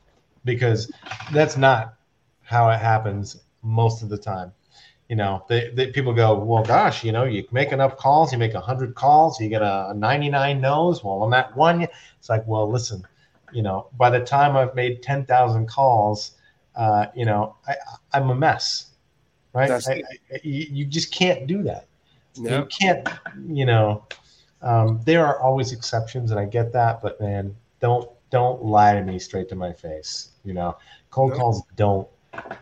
[0.46, 0.92] because
[1.32, 1.96] that's not
[2.44, 4.54] how it happens most of the time.
[5.10, 8.40] You know, they, they, people go, well, gosh, you know, you make enough calls, you
[8.40, 11.04] make 100 calls, you get a, a 99 no's.
[11.04, 11.84] Well, on that one,
[12.18, 13.06] it's like, well, listen,
[13.54, 16.32] you know, by the time I've made 10,000 calls,
[16.76, 17.76] uh, you know, I,
[18.14, 18.92] I'm a mess,
[19.54, 19.70] right?
[19.70, 21.88] I, I, you just can't do that.
[22.36, 22.60] Yep.
[22.60, 23.10] You can't,
[23.48, 24.06] you know,
[24.62, 29.02] um, there are always exceptions, and I get that, but man, don't don't lie to
[29.02, 30.30] me straight to my face.
[30.44, 30.78] You know,
[31.12, 31.40] cold yep.
[31.40, 32.08] calls don't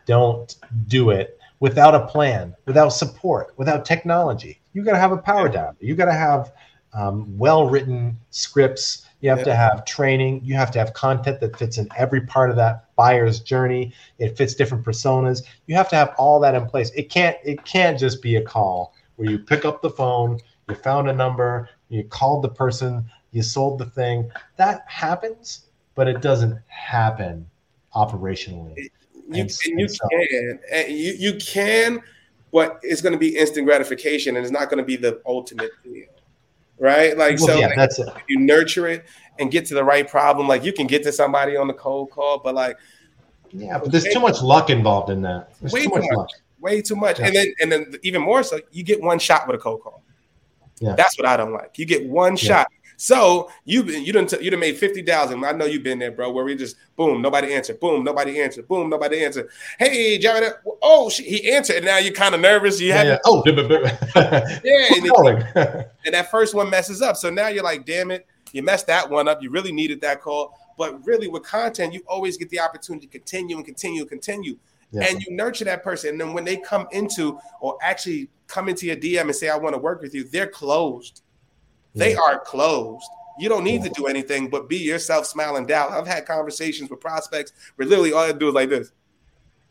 [0.05, 0.55] don't
[0.88, 4.59] do it without a plan, without support, without technology.
[4.74, 5.78] You got to have a power down.
[5.80, 6.51] You got to have
[6.93, 9.07] um, well-written scripts.
[9.21, 10.41] You have to have training.
[10.43, 13.93] You have to have content that fits in every part of that buyer's journey.
[14.19, 15.43] It fits different personas.
[15.67, 16.91] You have to have all that in place.
[16.91, 17.38] It can't.
[17.45, 21.13] It can't just be a call where you pick up the phone, you found a
[21.13, 24.30] number, you called the person, you sold the thing.
[24.57, 27.47] That happens, but it doesn't happen
[27.95, 28.89] operationally
[29.36, 30.59] you, and you can
[30.89, 32.01] you, you can
[32.53, 35.71] but it's going to be instant gratification and it's not going to be the ultimate
[35.84, 36.05] deal.
[36.77, 37.17] Right?
[37.17, 38.07] Like, Well, so yeah, like, that's it.
[38.29, 39.05] you nurture it
[39.39, 40.47] and get to the right problem.
[40.47, 42.77] Like, you can get to somebody on the cold call, but like,
[43.51, 45.51] Yeah, but there's too much luck involved in that.
[45.59, 46.29] There's Way too much luck.
[46.61, 47.19] way too much.
[47.19, 47.25] Yeah.
[47.27, 50.03] And then, and then even more so, you get one shot with a cold call.
[50.79, 50.93] Yeah.
[50.95, 51.79] That's what I don't like.
[51.79, 52.67] You get one shot.
[52.98, 55.44] So you've you done you done made fifty thousand.
[55.44, 56.32] I know you've been there, bro.
[56.32, 59.50] Where we just boom, nobody answered, boom, nobody answered, boom, nobody answered.
[59.80, 62.80] Hey, Jared, oh, she, he answered, and now you're kind of nervous.
[62.80, 63.18] You Yeah, have yeah.
[63.26, 63.44] Oh.
[64.64, 67.18] Yeah, and- and that first one messes up.
[67.18, 69.41] So now you're like, damn it, you messed that one up.
[69.41, 70.58] You really needed that call.
[70.78, 74.58] But really, with content, you always get the opportunity to continue and continue and continue.
[74.91, 75.06] Yeah.
[75.10, 76.12] And you nurture that person.
[76.12, 79.58] And then when they come into or actually come into your DM and say, I
[79.58, 81.22] want to work with you, they're closed.
[81.96, 82.22] They Yeah.
[82.22, 83.06] are closed.
[83.39, 85.91] You don't need to do anything but be yourself, smile, and doubt.
[85.91, 88.91] I've had conversations with prospects where literally all I do is like this.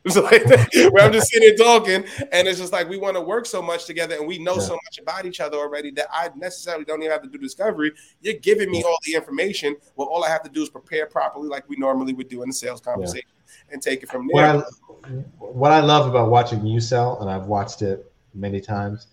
[0.05, 3.20] It's like where I'm just sitting there talking, and it's just like we want to
[3.20, 4.62] work so much together, and we know Yeah.
[4.62, 7.93] so much about each other already that I necessarily don't even have to do discovery.
[8.20, 9.77] You're giving me all the information.
[9.95, 12.49] Well, all I have to do is prepare properly, like we normally would do in
[12.49, 13.29] the sales conversation,
[13.70, 14.64] and take it from what there.
[15.05, 15.09] I
[15.39, 19.07] what I love about watching you sell, and I've watched it many times,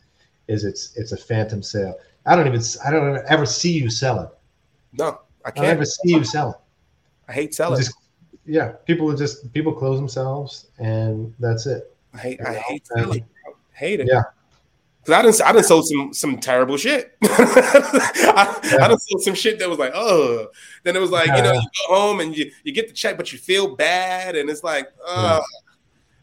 [0.47, 1.99] is it's it's a phantom sale.
[2.25, 4.29] I don't even I don't ever see you selling.
[4.93, 5.67] no, I I can't.
[5.67, 6.55] ever see you selling.
[7.27, 7.79] I hate selling.
[7.79, 7.95] just-
[8.45, 11.95] yeah, people just people close themselves, and that's it.
[12.13, 12.41] I hate.
[12.41, 13.25] I you know, hate selling.
[13.43, 13.53] bro.
[13.73, 14.07] Hate it.
[14.09, 14.23] Yeah.
[15.05, 17.15] Cause I didn't, I done sold some some terrible shit.
[17.23, 20.47] I, I done sold some shit that was like, oh.
[20.83, 21.59] Then it was like, you know, Yeah.
[21.61, 24.63] you go home and you, you get the check, but you feel bad, and it's
[24.63, 25.41] like, oh.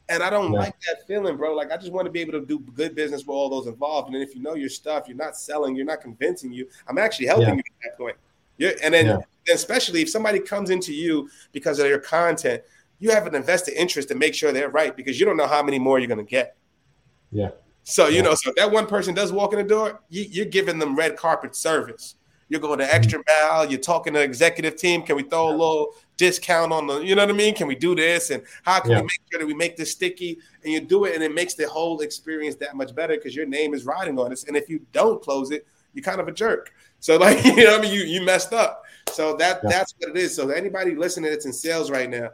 [0.09, 0.61] And I don't Yeah.
[0.61, 1.55] like that feeling, bro.
[1.55, 4.07] Like I just want to be able to do good business with all those involved.
[4.07, 6.69] And then if you know your stuff, you're not selling, you're not convincing you.
[6.87, 7.55] I'm actually helping Yeah.
[7.55, 8.17] you at that point.
[8.57, 9.55] You're, and then Yeah.
[9.55, 12.63] especially if somebody comes into you because of your content,
[12.99, 15.63] you have an invested interest to make sure they're right because you don't know how
[15.63, 16.57] many more you're going to get.
[17.33, 17.51] Yeah.
[17.83, 18.23] So you Yeah.
[18.23, 20.97] know, so if that one person does walk in the door, you, you're giving them
[20.97, 22.15] red carpet service.
[22.49, 22.95] You're going the mm-hmm.
[22.95, 23.69] extra mile.
[23.69, 25.03] You're talking to executive team.
[25.03, 27.01] Can we throw a little discount on the?
[27.01, 27.55] You know what I mean?
[27.55, 28.31] Can we do this?
[28.31, 28.97] And how can Yeah.
[28.99, 30.39] we make sure that we make this sticky?
[30.65, 33.47] And you do it, and it makes the whole experience that much better because your
[33.47, 34.45] name is riding on this.
[34.45, 36.73] And if you don't close it, you're kind of a jerk.
[37.01, 38.83] So like you know, what I mean, you you messed up.
[39.11, 39.71] So that Yeah.
[39.71, 40.35] that's what it is.
[40.35, 42.31] So anybody listening that's in sales right now,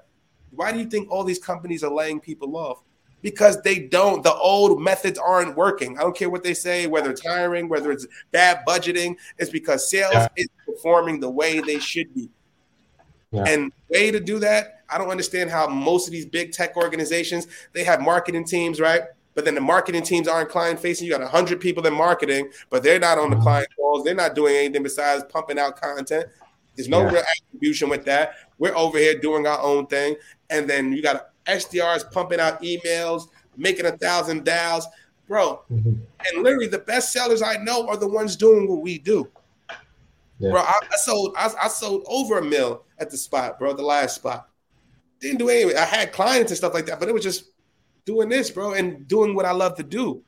[0.50, 2.82] why do you think all these companies are laying people off?
[3.22, 4.24] Because they don't.
[4.24, 5.96] The old methods aren't working.
[5.96, 9.14] I don't care what they say, whether it's hiring, whether it's bad budgeting.
[9.38, 10.26] It's because sales Yeah.
[10.36, 12.28] is performing the way they should be.
[13.32, 13.44] Yeah.
[13.48, 17.46] And way to do that, I don't understand how most of these big tech organizations
[17.72, 19.02] they have marketing teams, right?
[19.34, 21.06] But then the marketing teams aren't client facing.
[21.06, 23.42] You got hundred people in marketing, but they're not on the Mhm.
[23.42, 24.04] client calls.
[24.04, 26.26] They're not doing anything besides pumping out content.
[26.76, 27.12] There's no Yeah.
[27.12, 28.34] real attribution with that.
[28.58, 30.16] We're over here doing our own thing,
[30.50, 34.86] and then you got SDRs pumping out emails, making a thousand dials,
[35.26, 35.62] bro.
[35.72, 35.96] Mhm.
[36.26, 39.28] And literally, the best sellers I know are the ones doing what we do.
[40.38, 40.50] Yeah.
[40.50, 43.82] Bro, I, I sold I, I sold over a mil at the spot, bro, the
[43.82, 44.48] last spot.
[45.20, 45.76] Didn't do anything.
[45.76, 47.50] I had clients and stuff like that, but it was just
[48.06, 50.22] doing this, bro, and doing what I love to do.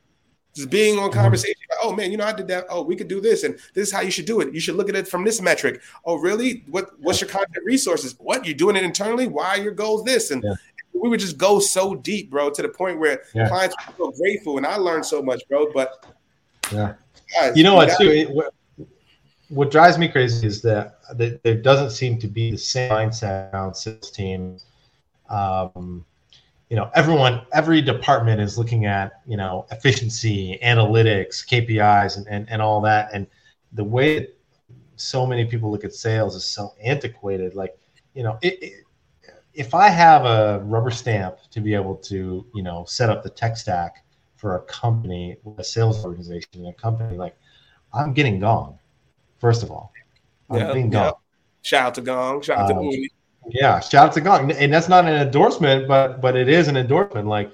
[0.54, 1.14] Just being on Mhm.
[1.14, 1.56] conversation.
[1.70, 2.66] Like, oh man, you know, I did that.
[2.68, 4.52] Oh, we could do this, and this is how you should do it.
[4.54, 5.80] You should look at it from this metric.
[6.04, 6.64] Oh, really?
[6.68, 8.14] What what's your content resources?
[8.18, 9.26] What you're doing it internally?
[9.26, 10.30] Why are your goals this?
[10.30, 10.54] And Yeah.
[10.92, 13.48] we would just go so deep, bro, to the point where Yeah.
[13.48, 15.72] clients were so grateful, and I learned so much, bro.
[15.72, 16.06] But
[16.72, 16.94] Yeah.
[17.34, 17.90] guys, You know what?
[17.98, 18.28] Too, it,
[19.48, 23.52] what, drives me crazy is that, that there doesn't seem to be the same mindset
[23.52, 24.66] around sales teams.
[25.28, 26.04] Um,
[26.70, 32.48] you know, everyone, every department is looking at you know efficiency, analytics, KPIs, and and,
[32.50, 33.10] and all that.
[33.12, 33.26] And
[33.72, 34.28] the way
[34.96, 37.54] so many people look at sales is so antiquated.
[37.54, 37.76] Like,
[38.14, 38.72] you know, it, it,
[39.52, 43.30] if I have a rubber stamp to be able to you know set up the
[43.30, 44.04] tech stack
[44.36, 47.36] for a company, a sales organization, a company like
[47.92, 48.78] I'm getting gone.
[49.44, 49.92] First of all,
[50.50, 51.10] Yeah, getting yeah.
[51.60, 53.10] shout out to Gong, shout out to Um, Uli.
[53.50, 56.78] Yeah, shout out to Gong, and that's not an endorsement, but but it is an
[56.78, 57.26] endorsement.
[57.28, 57.52] Like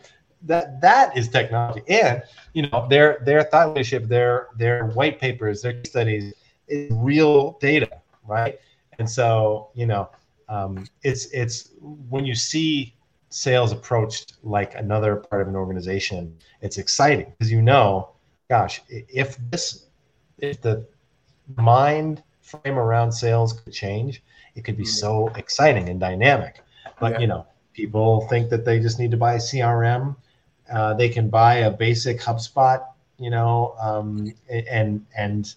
[0.50, 2.22] that that is technology, and
[2.52, 6.32] you know their their thought leadership, their their white papers, their studies
[6.68, 7.90] is real data,
[8.24, 8.54] right?
[9.00, 10.10] And so you know
[10.48, 11.70] um, it's it's
[12.14, 12.94] when you see
[13.30, 18.10] sales approached like another part of an organization, it's exciting because you know,
[18.48, 19.86] gosh, if this
[20.38, 20.86] if the
[21.56, 24.22] mind frame around sales could change,
[24.54, 26.62] it could be so exciting and dynamic.
[26.98, 27.18] But Yeah.
[27.20, 30.16] you know, people think that they just need to buy a CRM.
[30.70, 32.84] Uh, they can buy a basic HubSpot,
[33.18, 35.54] you know, um, and and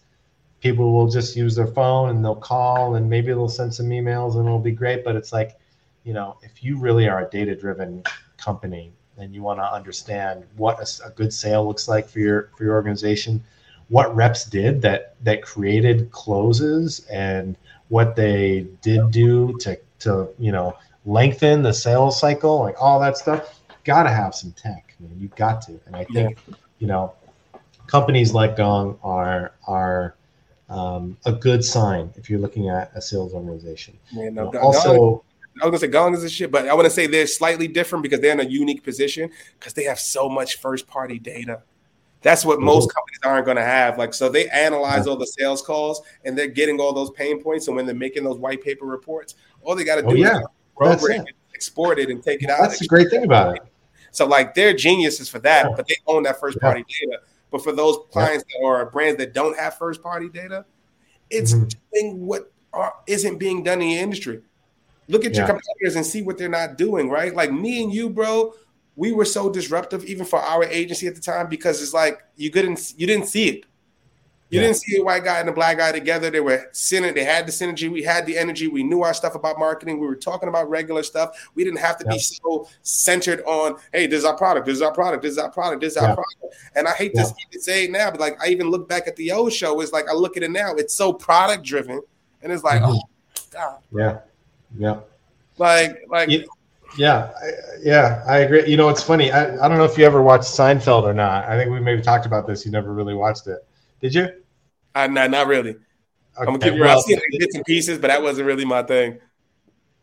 [0.62, 4.36] people will just use their phone and they'll call and maybe they'll send some emails
[4.36, 5.04] and it'll be great.
[5.04, 5.60] But it's like,
[6.04, 8.04] you know, if you really are a data-driven
[8.38, 12.50] company, and you want to understand what a, a, good sale looks like for your
[12.58, 13.44] for your organization,
[13.90, 17.56] what reps did that that created closes and
[17.90, 20.76] what they did do to to you know
[21.06, 23.60] lengthen the sales cycle, like all that stuff.
[23.84, 24.96] Got to have some tech.
[25.00, 25.12] Man.
[25.20, 26.56] You got to, and I think yeah.
[26.80, 27.14] you know
[27.88, 30.16] companies like Gong are are
[30.70, 33.98] um, a good sign if you're looking at a sales organization.
[34.12, 35.24] Yeah, no, uh, also,
[35.62, 37.68] I was gonna say Gong is a shit, but I want to say they're slightly
[37.68, 39.30] different because they're in a unique position
[39.60, 41.62] because they have so much first party data.
[42.24, 42.96] That's what most mm-hmm.
[42.96, 43.98] companies aren't going to have.
[43.98, 47.68] Like, so they analyze all the sales calls and they're getting all those pain points.
[47.68, 50.40] And when they're making those white paper reports, all they got to oh, do yeah.
[50.40, 52.62] is program it, export it, and take it out.
[52.62, 53.62] That's the great thing about it.
[54.12, 55.76] So, like, they're geniuses for that, yeah.
[55.76, 57.08] but they own that first party yeah.
[57.08, 57.24] data.
[57.52, 58.66] But for those clients yeah.
[58.66, 60.66] or brands that don't have first party data,
[61.30, 61.68] it's mm-hmm.
[61.94, 64.42] doing what are, isn't being done in the industry.
[65.10, 67.36] Look at your competitors and see what they're not doing, right?
[67.36, 68.54] Like me and you, bro,
[68.96, 72.52] we were so disruptive even for our agency at the time because it's like you
[72.52, 73.66] couldn't you didn't see it.
[74.50, 74.68] You yeah.
[74.68, 76.30] didn't see a white guy and a black guy together.
[76.30, 77.16] They were synergy.
[77.16, 77.92] They had the synergy.
[77.92, 78.68] We had the energy.
[78.68, 80.00] We knew our stuff about marketing.
[80.00, 81.50] We were talking about regular stuff.
[81.56, 84.68] We didn't have to be so centered on, hey, this is our product.
[84.68, 85.24] This is our product.
[85.24, 85.82] This is our product.
[85.82, 86.56] This is our product.
[86.76, 87.24] And I hate yeah.
[87.52, 89.82] to say it now, but like I even look back at the old show.
[89.82, 90.76] It's like I look at it now.
[90.76, 92.00] It's so product driven,
[92.44, 92.92] and it's like, mm-hmm.
[92.92, 93.02] oh
[93.50, 93.80] god.
[93.92, 94.20] Yeah.
[94.78, 95.00] Yeah.
[95.58, 96.30] Like like.
[96.30, 96.44] Yeah.
[96.98, 97.50] Yeah, I,
[97.82, 98.68] yeah, I agree.
[98.68, 99.32] You know, it's funny.
[99.32, 101.46] I, I don't know if you ever watched Seinfeld or not.
[101.46, 102.66] I think we maybe talked about this.
[102.66, 103.66] You never really watched it,
[104.00, 104.24] did you?
[104.24, 104.30] Uh,
[104.96, 105.72] I not not really.
[105.72, 105.80] Okay,
[106.40, 106.82] I'm gonna keep you.
[106.82, 109.20] Well, I've seen bits and pieces, but that wasn't really my thing.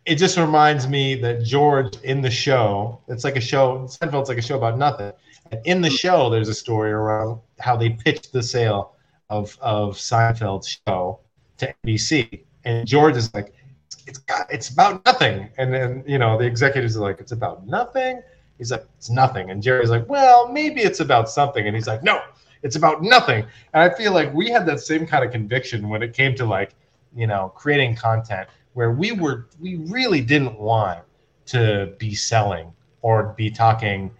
[0.07, 3.87] It just reminds me that George in the show, it's like a show.
[3.87, 5.13] Seinfeld's like a show about nothing.
[5.53, 8.97] And in the show, there's a story around how they pitched the sale
[9.29, 11.21] of of Seinfeld's show
[11.59, 13.53] to NBC, and George is like,
[14.07, 17.67] "It's got, it's about nothing," and then you know the executives are like, "It's about
[17.67, 18.23] nothing."
[18.59, 22.03] He's like, "It's nothing," and Jerry's like, "Well, maybe it's about something," and he's like,
[22.03, 22.21] "No,
[22.63, 23.47] it's about nothing.
[23.73, 26.45] And I feel like we had that same kind of conviction when it came to
[26.45, 26.75] like,
[27.15, 31.01] you know, creating content where we were we really didn't want
[31.47, 32.73] to be selling
[33.03, 34.11] or be talking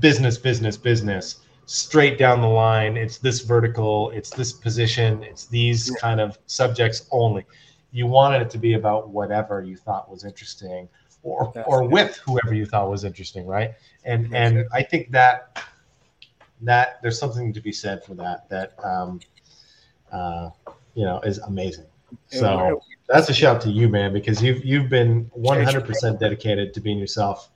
[0.00, 2.96] business, business, business straight down the line.
[2.96, 7.46] It's this vertical, it's this position, it's these kind of subjects only.
[7.92, 10.88] You wanted it to be about whatever you thought was interesting
[11.22, 13.74] or or with whoever you thought was interesting, right?
[14.04, 15.62] And and I think that
[16.62, 18.48] that there's something to be said for that.
[18.48, 19.20] That um,
[20.12, 20.50] uh,
[20.94, 21.86] you know is amazing.
[22.26, 26.98] So that's a shout to you, man, because you've you've been 100% dedicated to being
[26.98, 27.50] yourself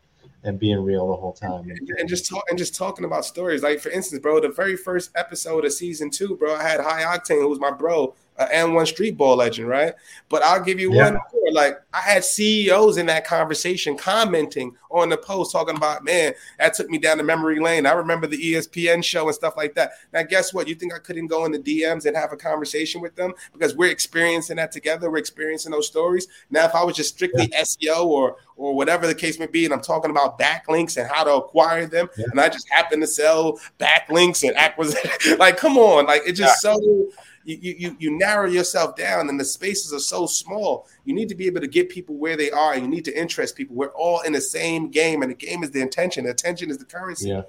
[0.45, 1.71] and being real the whole time.
[1.71, 3.63] And, and, just talk and just talking about stories.
[3.63, 7.03] Like for instance, bro, the very first episode of season two, bro, I had High
[7.03, 9.95] Octane, who was my bro, an AND1 street ball legend, right?
[10.29, 11.05] But I'll give you yeah.
[11.05, 11.53] one more.
[11.53, 16.75] Like I had CEOs in that conversation commenting on the post, talking about, man, that
[16.75, 17.87] took me down the memory lane.
[17.87, 19.93] I remember the ESPN show and stuff like that.
[20.13, 20.69] Now, guess what?
[20.69, 23.77] You think I couldn't go in the DMs and have a conversation with them because
[23.77, 25.11] we're experiencing that together.
[25.11, 26.29] We're experiencing those stories.
[26.51, 27.63] Now, if I was just strictly yeah.
[27.63, 31.25] SEO or or whatever the case may be, and I'm talking about backlinks and how
[31.25, 32.27] to acquire them, yeah.
[32.31, 36.61] and I just happen to sell backlinks and acquisition, like, come on, like it's just
[36.61, 37.11] so
[37.45, 41.35] you, you you narrow yourself down and the spaces are so small you need to
[41.35, 42.77] be able to get people where they are.
[42.77, 43.77] You need to interest people.
[43.77, 46.25] We're all in the same game and the game is the intention.
[46.25, 47.29] The attention is the currency.
[47.29, 47.43] Yeah.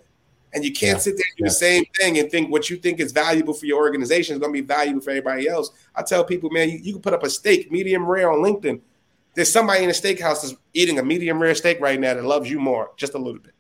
[0.54, 1.00] and you can't yeah.
[1.00, 1.50] sit there and do yeah.
[1.50, 4.54] the same thing and think what you think is valuable for your organization is going
[4.54, 5.72] to be valuable for everybody else.
[5.96, 8.82] I tell people man you, you can put up a steak medium rare on linkedin.
[9.34, 12.50] There's somebody in a steakhouse that's eating a medium rare steak right now that loves
[12.50, 13.55] you more just a little bit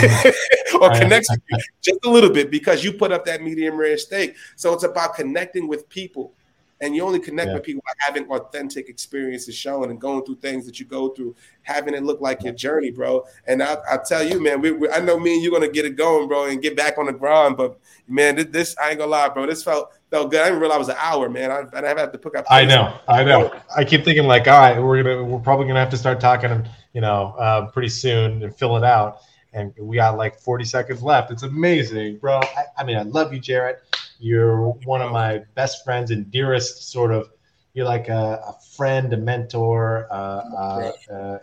[0.80, 3.98] or connects with you just a little bit because you put up that medium rare
[3.98, 4.36] steak.
[4.56, 6.34] So it's about connecting with people.
[6.82, 7.54] And you only connect yeah.
[7.54, 11.36] with people by having authentic experiences shown and going through things that you go through,
[11.62, 13.24] having it look like your journey, bro.
[13.46, 15.84] And I, I tell you, man, we, we, I know me and you're gonna get
[15.84, 17.56] it going, bro, and get back on the grind.
[17.56, 17.78] But
[18.08, 19.46] man, this, this I ain't gonna lie, bro.
[19.46, 20.40] This felt felt good.
[20.40, 21.52] I didn't realize it was an hour, man.
[21.52, 22.46] I, I have to pick up.
[22.50, 23.54] I know, I know.
[23.76, 26.66] I keep thinking like, all right, we're gonna we're probably gonna have to start talking,
[26.94, 29.20] you know, uh, pretty soon and fill it out
[29.52, 31.30] and we got like 40 seconds left.
[31.30, 32.40] It's amazing, bro.
[32.40, 33.82] I, I, mean, I love you, Jarrett.
[34.18, 37.30] You're one of my best friends and dearest sort of.
[37.74, 41.38] You're like a, a friend, a mentor, uh, uh, uh,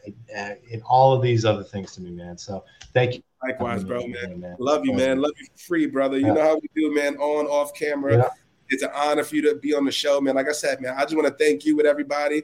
[0.70, 2.38] in all of these other things to me, man.
[2.38, 3.24] So thank you.
[3.42, 4.40] Likewise, bro, man.
[4.40, 4.56] man.
[4.60, 5.22] Love you, man.
[5.22, 6.20] Love you for free, brother.
[6.20, 6.34] You yeah.
[6.34, 7.16] know how we do, man.
[7.18, 8.18] On, off camera.
[8.18, 8.30] Yeah.
[8.68, 10.36] It's an honor for you to be on the show, man.
[10.36, 12.44] Like I said, man, I just want to thank you with everybody.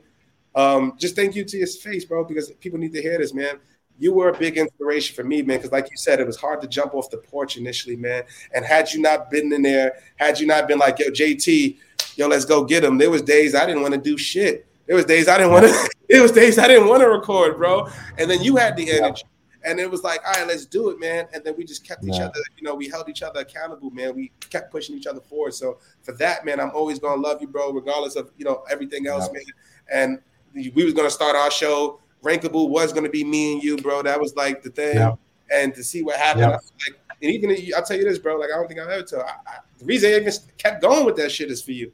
[0.56, 3.60] Um, just thank you to your face, bro, because people need to hear this, man
[4.00, 5.58] you were a big inspiration for me, man.
[5.58, 8.24] Because, like you said, it was hard to jump off the porch initially, man.
[8.54, 11.78] And had you not been in there, had you not been like, yo, JT,
[12.16, 12.98] yo, let's go get him.
[12.98, 14.66] There was days I didn't want to do shit.
[14.86, 15.90] There was days I didn't want to.
[16.08, 17.88] It was days I didn't want to record, bro.
[18.20, 19.24] And then you had the energy.
[19.64, 21.28] And it was like, all right, let's do it, man.
[21.34, 22.26] And then we just kept each Yeah.
[22.26, 24.16] other, you know, we held each other accountable, man.
[24.16, 25.56] We kept pushing each other forward.
[25.56, 29.08] So for that, man, I'm always gonna love you, bro, regardless of you know everything
[29.08, 29.40] else, Yeah.
[29.40, 30.20] man.
[30.54, 32.00] And we was gonna start our show.
[32.24, 34.02] Rankable was gonna be me and you, bro.
[34.02, 34.96] That was like the thing.
[34.98, 35.14] Yeah.
[35.54, 36.50] And to see what happened, Yeah.
[36.52, 38.38] Like, and even I'll tell you this, bro.
[38.38, 39.22] Like I don't think I'll ever tell.
[39.22, 41.92] I, I, the reason I even kept going with that shit is for you.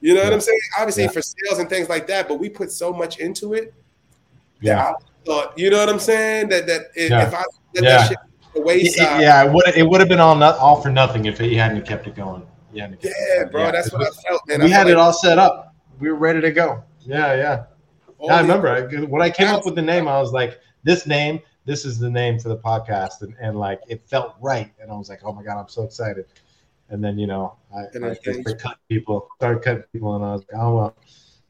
[0.00, 0.58] You know what I'm saying?
[0.78, 1.10] Obviously Yeah.
[1.10, 3.72] for sales and things like that, but we put so much into it.
[4.60, 4.90] Yeah.
[4.90, 4.94] I
[5.24, 6.48] thought, you know what I'm saying?
[6.48, 7.26] That that if, Yeah.
[7.28, 7.44] if I
[7.74, 7.90] let Yeah.
[7.98, 8.18] that shit
[8.54, 11.26] the wayside, it- yeah, it would it would have been all not all for nothing
[11.26, 12.46] if he hadn't kept it going.
[12.72, 13.72] Yeah, yeah, bro.
[13.72, 14.60] that's what I felt, man.
[14.60, 15.74] we I had felt it all set up.
[15.98, 16.82] We were ready to go.
[17.00, 17.62] Yeah, yeah.
[18.20, 20.06] All I remember I, when I came up with the name.
[20.08, 23.80] I was like, "This name, this is the name for the podcast," and, and like
[23.88, 24.72] it felt right.
[24.80, 26.26] And I was like, "Oh my god, I'm so excited!"
[26.90, 30.14] And then you know, I, And I then just things- cutting people, started cutting people,
[30.16, 30.96] and I was like, "Oh well,"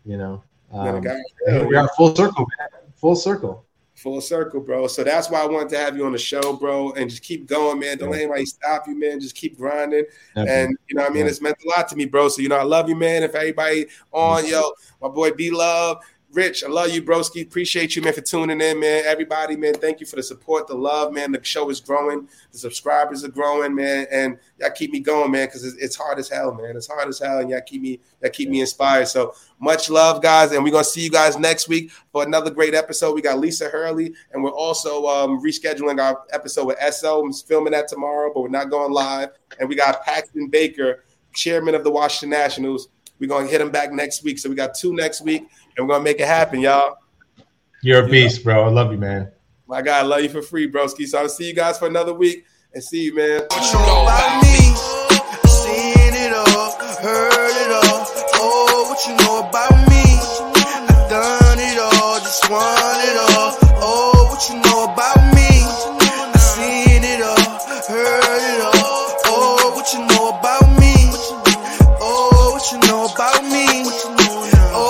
[0.05, 0.43] you know.
[0.73, 2.69] Um, here we are, full circle, man.
[2.95, 3.65] Full circle.
[3.97, 4.87] Full circle, bro.
[4.87, 7.47] So that's why I wanted to have you on the show, bro, and just keep
[7.47, 7.99] going, man.
[7.99, 9.21] Don't let anybody stop you, man.
[9.21, 10.05] Just keep grinding.
[10.37, 11.31] And you know, I mean, Yeah.
[11.31, 12.29] it's meant a lot to me, bro.
[12.29, 13.23] So you know, I love you, man.
[13.25, 14.71] If anybody on, yo,
[15.03, 16.03] my boy B Love,
[16.33, 17.43] Rich, I love you, broski.
[17.43, 19.03] Appreciate you, man, for tuning in, man.
[19.05, 21.33] Everybody, man, thank you for the support, the love, man.
[21.33, 25.49] The show is growing, the subscribers are growing, man, and y'all keep me going, man,
[25.49, 26.77] because it's, it's hard as hell, man.
[26.77, 29.09] It's hard as hell, and y'all keep me, y'all keep me inspired.
[29.09, 32.77] So much love, guys, and we're gonna see you guys next week for another great
[32.77, 33.13] episode.
[33.13, 37.25] We got Lisa Hurley, and we're also um, rescheduling our episode with SO.
[37.25, 39.31] I'm filming that tomorrow, but we're not going live.
[39.59, 41.03] And we got Paxton Baker,
[41.35, 42.89] chairman of the Washington Nationals.
[43.21, 44.39] We're gonna hit him back next week.
[44.39, 45.47] So we got two next week,
[45.77, 46.97] and we're gonna make it happen, y'all.
[47.83, 48.65] You're a beast, bro.
[48.65, 49.33] I love you, man.
[49.67, 51.07] My God, I love you for free, broski.
[51.07, 52.45] So I'll see you guys for another week,
[52.75, 53.43] and see you, man.
[53.49, 54.57] What you know about me?
[55.49, 58.07] Seen it all, heard it all.
[58.35, 60.03] Oh, what you know about me?
[60.89, 62.19] I done it all.
[62.21, 63.30] Just one